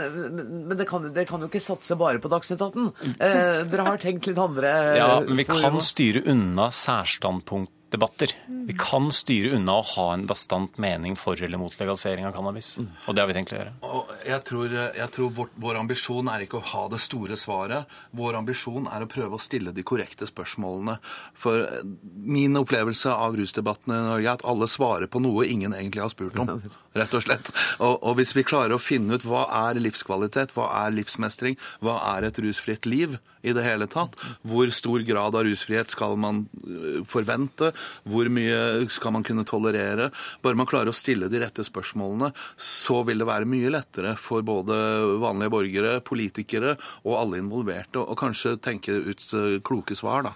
[0.68, 2.92] men kan, dere kan jo ikke satse bare på Dagsnytt 18.
[3.16, 8.32] Eh, dere har tenkt litt andre Ja, men vi kan styre unna særstandpunkt debatter.
[8.46, 12.76] Vi kan styre unna å ha en bastant mening for eller mot legalisering av cannabis.
[12.78, 13.72] Og det har vi tenkt å gjøre.
[13.86, 17.90] Og jeg tror, jeg tror vår, vår, ambisjon er ikke å ha det store svaret.
[18.16, 20.98] Vår ambisjon er å prøve å stille de korrekte spørsmålene.
[21.34, 21.66] For
[22.14, 26.14] min opplevelse av rusdebattene i Norge er at alle svarer på noe ingen egentlig har
[26.14, 26.54] spurt om.
[27.00, 27.50] Rett og slett.
[27.78, 31.98] Og, og hvis vi klarer å finne ut hva er livskvalitet, hva er livsmestring, hva
[32.14, 34.16] er et rusfritt liv, i det hele tatt.
[34.46, 37.72] Hvor stor grad av rusfrihet skal man øh, forvente?
[38.08, 40.10] Hvor mye skal man kunne tolerere?
[40.44, 44.44] Bare man klarer å stille de rette spørsmålene, så vil det være mye lettere for
[44.46, 44.76] både
[45.22, 50.34] vanlige borgere, politikere og alle involverte å kanskje tenke ut øh, kloke svar, da.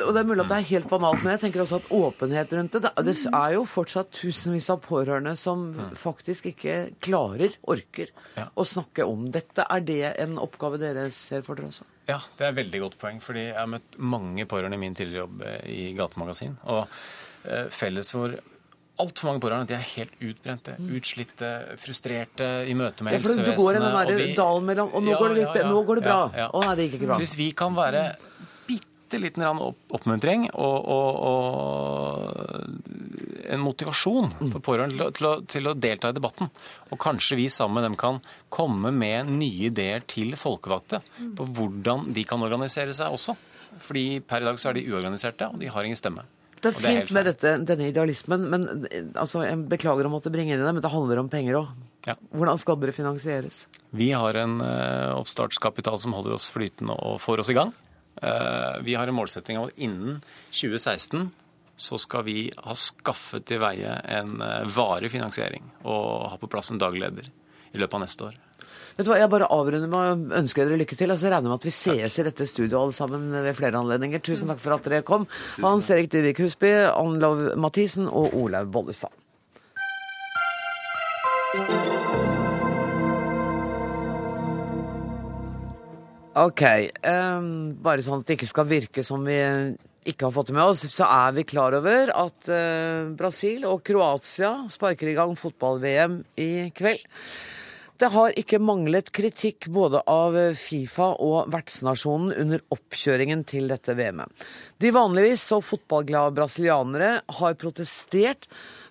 [0.00, 2.54] Og Det er mulig at det er helt banalt, men jeg tenker også at åpenhet
[2.56, 8.12] rundt det Det er jo fortsatt tusenvis av pårørende som faktisk ikke klarer, orker,
[8.54, 9.66] å snakke om dette.
[9.66, 11.86] Er det en oppgave dere ser for dere også?
[12.08, 13.20] Ja, det er et veldig godt poeng.
[13.20, 16.56] fordi jeg har møtt mange pårørende i min tidligere jobb eh, i gatemagasin.
[16.70, 16.86] Og
[17.44, 18.36] eh, felles for
[19.02, 21.50] altfor mange pårørende de er helt utbrente, utslitte,
[21.82, 24.08] frustrerte i møte med Ja, for du går i den helsevesenet.
[24.08, 25.68] der de- dalen mellom Og nå Ja, går det litt ja, ja.
[25.74, 26.20] Nå går det bra.
[26.48, 27.18] Å nei, det gikk ikke bra.
[27.20, 28.04] Hvis vi kan være
[29.06, 32.66] bitte liten oppmuntring og, og, og
[33.46, 36.50] en motivasjon for pårørende til å, til, å, til å delta i debatten,
[36.90, 38.18] og kanskje vi sammen med dem kan
[38.50, 41.00] komme med nye ideer til folkevalgte
[41.38, 43.36] på hvordan de kan organisere seg også.
[43.86, 46.24] Fordi per i dag så er de uorganiserte, og de har ingen stemme.
[46.56, 50.62] Det er fint med dette, denne idealismen, men altså, jeg beklager å måtte bringe inn
[50.62, 51.74] det, men det handler om penger òg.
[52.32, 53.66] Hvordan skal dere finansieres?
[53.98, 57.74] Vi har en eh, oppstartskapital som holder oss flytende og får oss i gang.
[58.22, 61.30] Eh, vi har en målsetting om at innen 2016
[61.76, 66.72] så skal vi ha skaffet til veie en eh, varig finansiering og ha på plass
[66.72, 68.38] en dagleder i løpet av neste år.
[68.96, 71.12] Vet du hva, Jeg bare avrunder med å ønske dere lykke til.
[71.12, 74.24] Altså, så regner med at vi sees i dette studioet alle sammen ved flere anledninger.
[74.24, 75.28] Tusen takk for at dere kom.
[75.60, 79.12] Hans Erik Dyvik Husby, Ann Lov Mathisen og Olaug Bollestad.
[86.36, 86.62] Ok.
[87.00, 89.38] Um, bare sånn at det ikke skal virke som vi
[90.06, 93.80] ikke har fått det med oss, så er vi klar over at uh, Brasil og
[93.86, 97.06] Kroatia sparker i gang fotball-VM i kveld.
[97.96, 104.44] Det har ikke manglet kritikk både av Fifa og vertsnasjonen under oppkjøringen til dette VM-et.
[104.84, 108.44] De vanligvis så fotballglade brasilianere har protestert,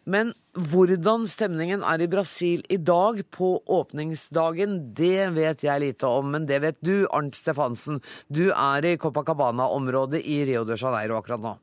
[0.09, 6.31] men hvordan stemningen er i Brasil i dag på åpningsdagen, det vet jeg lite om.
[6.31, 7.99] Men det vet du, Arnt Stefansen.
[8.31, 11.55] Du er i Copacabana-området i Rio de Janeiro akkurat nå.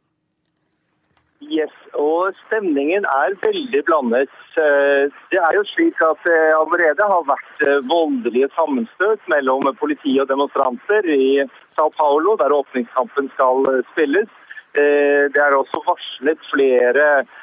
[1.43, 4.31] Yes, og stemningen er veldig blandet.
[4.61, 10.21] Eh, Det er jo slik at det allerede har vært eh, voldelige sammenstøt mellom politi
[10.21, 11.43] og demonstranter i
[11.75, 14.31] Sao Paulo, der åpningskampen skal eh, spilles.
[14.77, 17.42] Eh, Det er også varslet flere eh,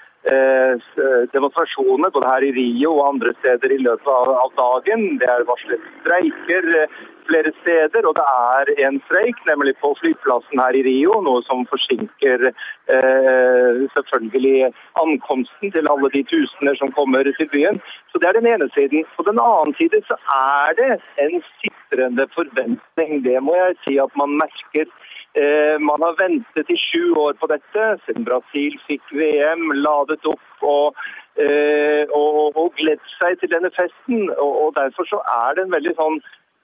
[1.34, 5.06] demonstrasjoner både her i Rio og andre steder i løpet av av dagen.
[5.22, 7.00] Det er varslet streiker eh,
[7.30, 11.66] flere steder, og det er en streik, nemlig på flyplassen her i Rio, noe som
[11.72, 14.72] forsinker eh, selvfølgelig
[15.04, 17.82] ankomsten til alle de tusener som kommer til byen.
[18.12, 19.06] Så Det er den ene siden.
[19.18, 20.92] På den annen side så er det
[21.26, 23.24] en sitrende forventning.
[23.28, 24.90] Det må jeg si at man merker.
[25.38, 30.66] Eh, man har ventet i sju år på dette, siden Brasil fikk VM, ladet opp
[30.66, 30.98] og,
[31.38, 34.30] eh, og, og gledt seg til denne festen.
[34.34, 36.18] Og, og Derfor så er det en veldig sånn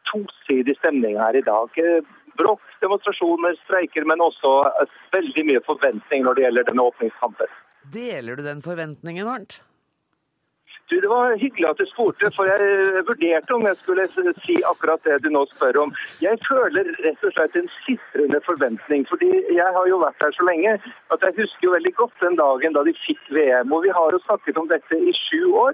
[0.09, 1.69] tosidig stemning her i dag.
[1.77, 7.55] Brokk, Bråk, demonstrasjoner, streiker, men også eh, veldig mye forventning når det gjelder denne åpningskampen.
[7.93, 9.61] Deler du den forventningen, Arnt?
[10.89, 12.59] Du, Det var hyggelig at du spurte, for jeg
[13.07, 14.03] vurderte om jeg skulle
[14.45, 15.93] si akkurat det du nå spør om.
[16.21, 20.45] Jeg føler rett og slett en sitrende forventning, fordi jeg har jo vært her så
[20.45, 20.75] lenge
[21.15, 23.73] at jeg husker jo veldig godt den dagen da de fikk VM.
[23.73, 25.73] Og vi har jo snakket om dette i sju år.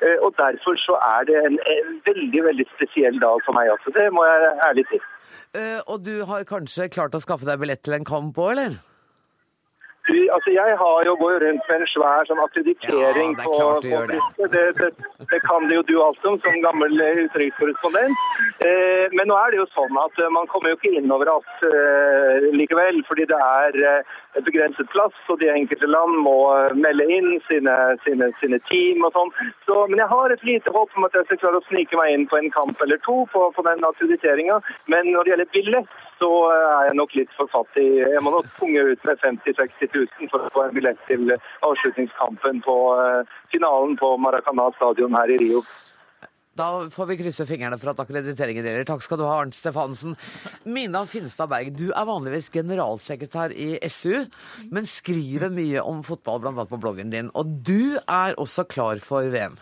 [0.00, 1.60] eh, Og derfor så er det en,
[2.08, 3.68] veldig veldig spesiell dag for meg.
[3.76, 3.92] altså.
[3.92, 4.98] Det må jeg ærlig si.
[5.52, 8.80] Eh, og du har kanskje klart å skaffe deg billett til en kamp òg, eller?
[10.06, 14.20] Altså jeg har jo går rundt med en svær sånn akkreditering Ja, på, på det.
[14.52, 14.90] Det, det,
[15.32, 18.14] det kan det jo du alt om som gammel eh, utenrikskorrespondent.
[18.62, 21.66] Eh, men nå er det jo sånn at eh, man kommer jo ikke inn overalt
[21.66, 26.76] eh, likevel, fordi det er eh, et begrenset plass, og de enkelte land må eh,
[26.78, 27.76] melde inn sine,
[28.06, 29.34] sine, sine team og sånn.
[29.66, 32.14] Så, men jeg har et lite håp om at jeg skal klare å snike meg
[32.14, 34.60] inn på en kamp eller to på, på den akkrediteringa.
[34.92, 37.86] Men når det gjelder billett, så eh, er jeg nok litt for fattig.
[38.00, 41.34] Jeg må nok punge ut med 50 000-60 000 for å få en billett til
[41.66, 45.64] avslutningskampen på eh, finalen på Maracana stadion her i Rio.
[46.56, 48.86] Da får vi krysse fingrene for at akkrediteringen gjelder.
[48.88, 50.14] Takk skal du ha, Arnt Stefansen.
[50.64, 54.24] Mina Finstad Berg, du er vanligvis generalsekretær i SU,
[54.72, 56.64] men skriver mye om fotball, bl.a.
[56.64, 57.28] på bloggen din.
[57.36, 59.60] Og du er også klar for VM.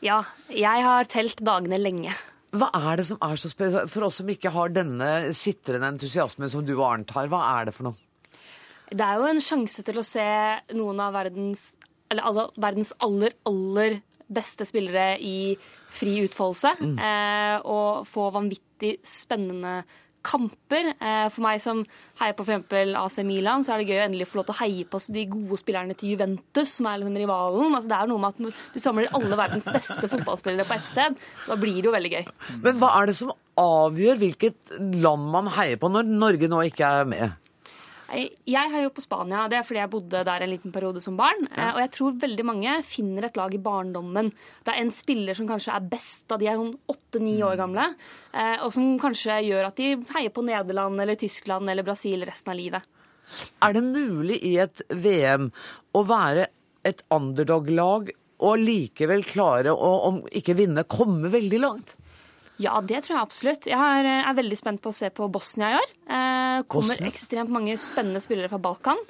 [0.00, 2.16] Ja, jeg har telt dagene lenge.
[2.50, 6.50] Hva er det som er så spesielt for oss som ikke har denne sitrende entusiasmen
[6.50, 7.30] som du og Arnt har?
[7.30, 7.98] Hva er det for noe?
[8.90, 10.26] Det er jo en sjanse til å se
[10.74, 11.68] noen av verdens,
[12.10, 15.54] eller alle, verdens aller, aller beste spillere i
[15.94, 16.74] fri utfoldelse.
[16.82, 16.96] Mm.
[16.98, 19.80] Eh, og få vanvittig spennende
[20.26, 20.92] kamper.
[20.96, 21.82] Eh, for meg som
[22.20, 22.94] heier på f.eks.
[23.00, 25.26] AC Milan, så er det gøy å endelig få lov til å heie på de
[25.32, 27.76] gode spillerne til Juventus, som er liksom rivalen.
[27.76, 31.20] Altså, det er noe med at du samler alle verdens beste fotballspillere på ett sted.
[31.48, 32.34] Da blir det jo veldig gøy.
[32.64, 36.96] Men hva er det som avgjør hvilket land man heier på når Norge nå ikke
[37.00, 37.39] er med?
[38.10, 39.44] Jeg heier jo på Spania.
[39.50, 41.46] Det er fordi jeg bodde der en liten periode som barn.
[41.54, 41.72] Ja.
[41.76, 44.32] Og jeg tror veldig mange finner et lag i barndommen.
[44.66, 47.90] Det er en spiller som kanskje er best da de er sånn åtte-ni år gamle,
[48.34, 52.54] eh, og som kanskje gjør at de heier på Nederland eller Tyskland eller Brasil resten
[52.54, 52.88] av livet.
[53.62, 55.50] Er det mulig i et VM
[55.94, 56.48] å være
[56.86, 61.94] et underdog-lag og likevel klare å, om ikke vinne, komme veldig langt?
[62.60, 63.68] Ja, det tror jeg absolutt.
[63.70, 65.92] Jeg er, er veldig spent på å se på Bosnia i år.
[66.06, 67.08] Eh, kommer Bosnia?
[67.12, 69.00] ekstremt mange spennende spillere fra Balkan.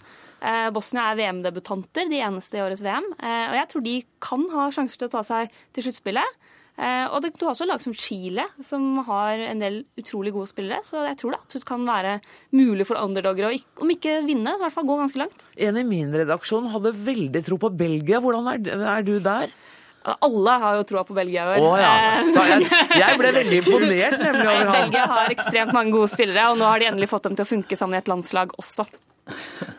[0.41, 3.11] Eh, Bosnia er VM-debutanter, de eneste i årets VM.
[3.19, 6.39] Eh, og jeg tror de kan ha sjanser til å ta seg til sluttspillet.
[6.81, 10.49] Eh, og det, du har også lag som Chile, som har en del utrolig gode
[10.49, 10.79] spillere.
[10.87, 12.15] Så jeg tror det absolutt kan være
[12.57, 15.43] mulig for underdogere å, ikke- om ikke vinne, i hvert fall gå ganske langt.
[15.61, 18.23] En i min redaksjon hadde veldig tro på Belgia.
[18.25, 19.53] Hvordan er, er du der?
[20.01, 21.67] Alle har jo troa på Belgia i år.
[21.67, 21.91] Å ja.
[22.23, 22.65] Eh, Så jeg,
[22.97, 24.73] jeg ble veldig imponert nemlig over han.
[24.79, 27.51] Belgia har ekstremt mange gode spillere, og nå har de endelig fått dem til å
[27.51, 28.87] funke sammen i et landslag også.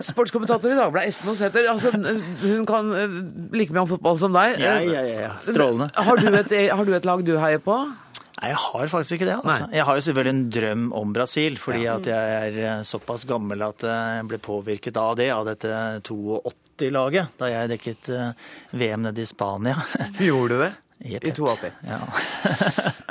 [0.02, 1.66] Sportskommentator i Dagbladet, Esten Osæter.
[1.72, 1.92] Altså,
[2.46, 3.18] hun kan eh,
[3.58, 4.62] like mye om fotball som deg.
[4.62, 5.34] Ja, ja, ja, ja.
[5.44, 5.90] Strålende.
[5.98, 7.76] Har du, et, har du et lag du heier på?
[8.42, 9.40] Nei, jeg har faktisk ikke det.
[9.42, 9.68] altså.
[9.74, 13.62] Jeg har jo selvfølgelig en drøm om Brasil, fordi at jeg er eh, såpass gammel
[13.68, 15.74] at jeg ble påvirket av det, av dette
[16.82, 18.32] 82-laget, da jeg dekket eh,
[18.82, 19.78] VM nede i Spania.
[20.20, 20.72] Gjorde du det?
[21.02, 21.38] Jepp, I jepp.
[21.38, 21.72] 82?
[21.90, 22.02] Ja.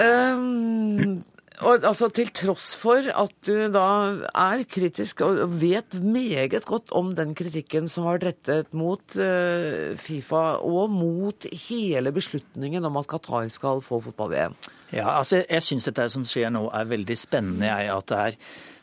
[0.00, 1.20] Um,
[1.60, 3.86] og altså Til tross for at du da
[4.28, 10.44] er kritisk og vet meget godt om den kritikken som har rettet mot uh, Fifa
[10.64, 14.56] og mot hele beslutningen om at Qatar skal få fotball-VM.
[14.90, 17.68] Ja, altså jeg syns dette som skjer nå er veldig spennende.
[17.68, 18.40] Jeg, at det er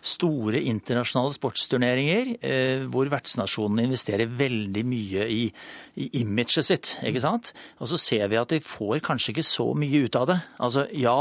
[0.07, 5.43] store internasjonale sportsturneringer eh, hvor vertsnasjonene investerer veldig mye i,
[5.99, 6.95] i imaget sitt.
[7.03, 7.53] ikke sant?
[7.81, 10.39] Og så ser vi at de får kanskje ikke så mye ut av det.
[10.63, 11.17] Altså ja,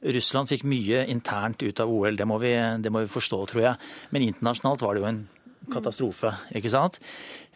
[0.00, 3.66] Russland fikk mye internt ut av OL, det må vi, det må vi forstå, tror
[3.66, 3.90] jeg.
[4.14, 5.22] Men internasjonalt var det jo en
[5.72, 7.00] katastrofe, ikke sant?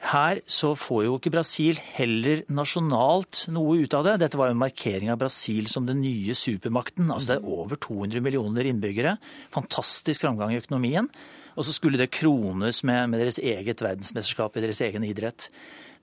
[0.05, 4.19] Her så får jo ikke Brasil heller nasjonalt noe ut av det.
[4.21, 7.09] Dette var jo en markering av Brasil som den nye supermakten.
[7.09, 9.17] Altså det er over 200 millioner innbyggere.
[9.55, 11.09] Fantastisk framgang i økonomien.
[11.55, 15.49] Og så skulle det krones med, med deres eget verdensmesterskap i deres egen idrett.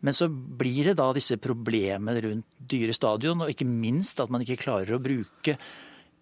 [0.01, 4.41] Men så blir det da disse problemene rundt dyre stadion, og ikke minst at man
[4.41, 5.59] ikke klarer å bruke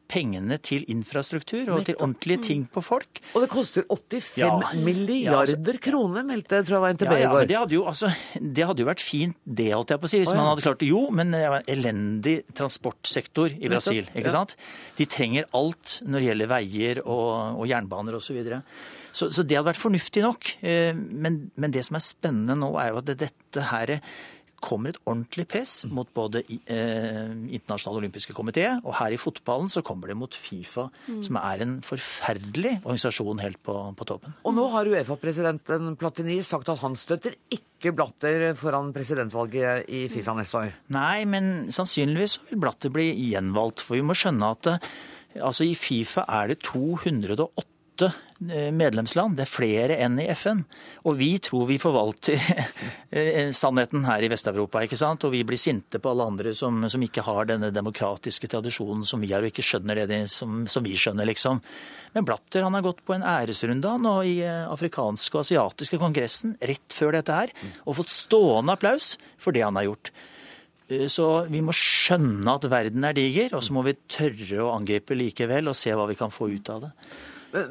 [0.09, 3.21] pengene til infrastruktur og til ordentlige ting på folk.
[3.37, 4.49] Og det koster 85 Ja.
[4.73, 7.39] milliarder Ja, altså- kroner, meldte tror jeg var NTB Ja, ja, i går.
[7.39, 10.09] men det hadde, jo, altså, det hadde jo vært fint, det, holdt jeg på å
[10.09, 10.87] si, hvis oh, man hadde klart det.
[10.89, 14.07] Jo, men det var en elendig transportsektor i Brasil.
[14.15, 14.55] Ikke sant?
[14.97, 18.29] De trenger alt når det gjelder veier og, og jernbaner osv.
[18.29, 18.63] Så, videre.
[19.13, 20.55] så Så det hadde vært fornuftig nok.
[20.61, 23.99] Eh, Men, men det som er spennende nå, er jo at dette her
[24.63, 29.83] kommer et ordentlig press mot både eh, Internasjonale olympiske komité, og her i fotballen så
[29.85, 31.21] kommer det mot Fifa, Mm.
[31.25, 34.33] som er en forferdelig organisasjon helt på, på toppen.
[34.45, 40.35] Og nå har Uefa-presidenten Platini sagt at han støtter ikke Blatter foran presidentvalget i Fifa
[40.37, 40.73] neste år.
[40.93, 43.81] Nei, men sannsynligvis vil Blatter bli gjenvalgt.
[43.85, 44.89] For vi må skjønne at eh,
[45.41, 49.35] altså, i Fifa er det 208 eh, medlemsland.
[49.37, 50.63] Det er flere enn i FN.
[51.03, 52.39] Og vi tror vi forvalter
[53.11, 54.83] eh, sannheten her i Vest-Europa.
[54.85, 55.25] ikke sant?
[55.27, 59.21] Og vi blir sinte på alle andre som, som ikke har denne demokratiske tradisjonen som
[59.23, 61.61] vi har, og ikke skjønner det de, som, som vi skjønner, liksom.
[62.15, 66.55] Men Blatter han har gått på en æresrunde og i eh, afrikanske og asiatiske kongressen
[66.63, 67.53] rett før dette her,
[67.85, 70.13] og fått stående applaus for det han har gjort.
[70.89, 74.71] Eh, Så vi må skjønne at verden er diger, og så må vi tørre å
[74.77, 76.93] angripe likevel og se hva vi kan få ut av det.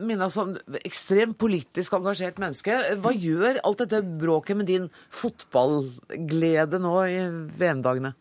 [0.03, 6.95] Minna som ekstremt politisk engasjert menneske, hva gjør alt dette bråket med din fotballglede nå
[7.07, 7.21] i
[7.61, 8.15] VM-dagene?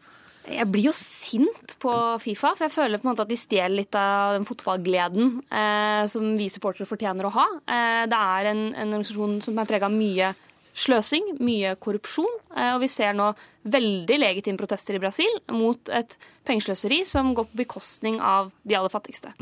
[0.48, 1.94] Jeg blir jo sint på
[2.24, 6.04] Fifa, for jeg føler på en måte at de stjeler litt av den fotballgleden eh,
[6.08, 7.48] som vi supportere fortjener å ha.
[7.68, 10.32] Eh, det er en, en organisasjon som er prega av mye
[10.78, 13.34] sløsing, mye korrupsjon, eh, og vi ser nå
[13.68, 16.16] veldig legitime protester i Brasil mot et
[16.48, 19.34] pengesløseri som går på bekostning av de aller fattigste.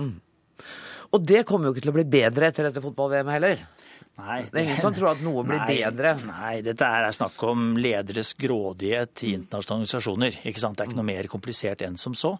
[1.15, 3.65] Og det kommer jo ikke til å bli bedre etter dette fotball-VM heller.
[4.15, 6.13] Nei, Det er ingen som tror at noe blir Nei, bedre.
[6.23, 10.37] Nei, dette er snakk om lederes grådighet i internasjonale organisasjoner.
[10.47, 10.77] ikke sant?
[10.77, 12.31] Det er ikke noe mer komplisert enn som så.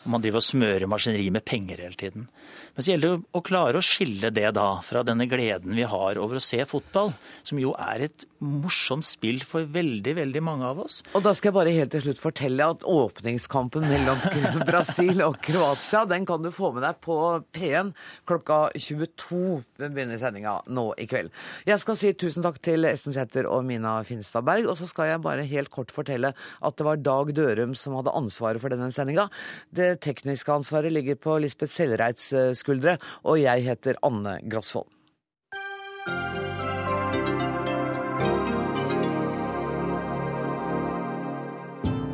[0.00, 2.26] Og man driver og smører maskineri med penger hele tiden.
[2.72, 6.16] Men så gjelder det å klare å skille det da fra denne gleden vi har
[6.16, 7.12] over å se fotball,
[7.44, 11.00] som jo er et morsomt spill for veldig, veldig mange av oss.
[11.12, 14.22] Og da skal jeg bare helt til slutt fortelle at åpningskampen mellom
[14.70, 17.18] Brasil og Kroatia, den kan du få med deg på
[17.52, 17.92] P1
[18.28, 19.42] klokka 22.
[19.82, 21.28] Den begynner sendinga nå i kveld.
[21.68, 25.12] Jeg skal si tusen takk til Esten Sæther og Mina Finstad Berg, og så skal
[25.12, 28.88] jeg bare helt kort fortelle at det var Dag Dørum som hadde ansvaret for denne
[28.94, 29.28] sendinga.
[29.68, 34.90] Det tekniske ansvaret ligger på Lisbeth Sellreits eh, skuldre, og jeg heter Anne Grosvold.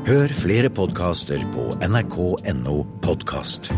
[0.06, 3.72] Hør flere podkaster på nrk.no podkast.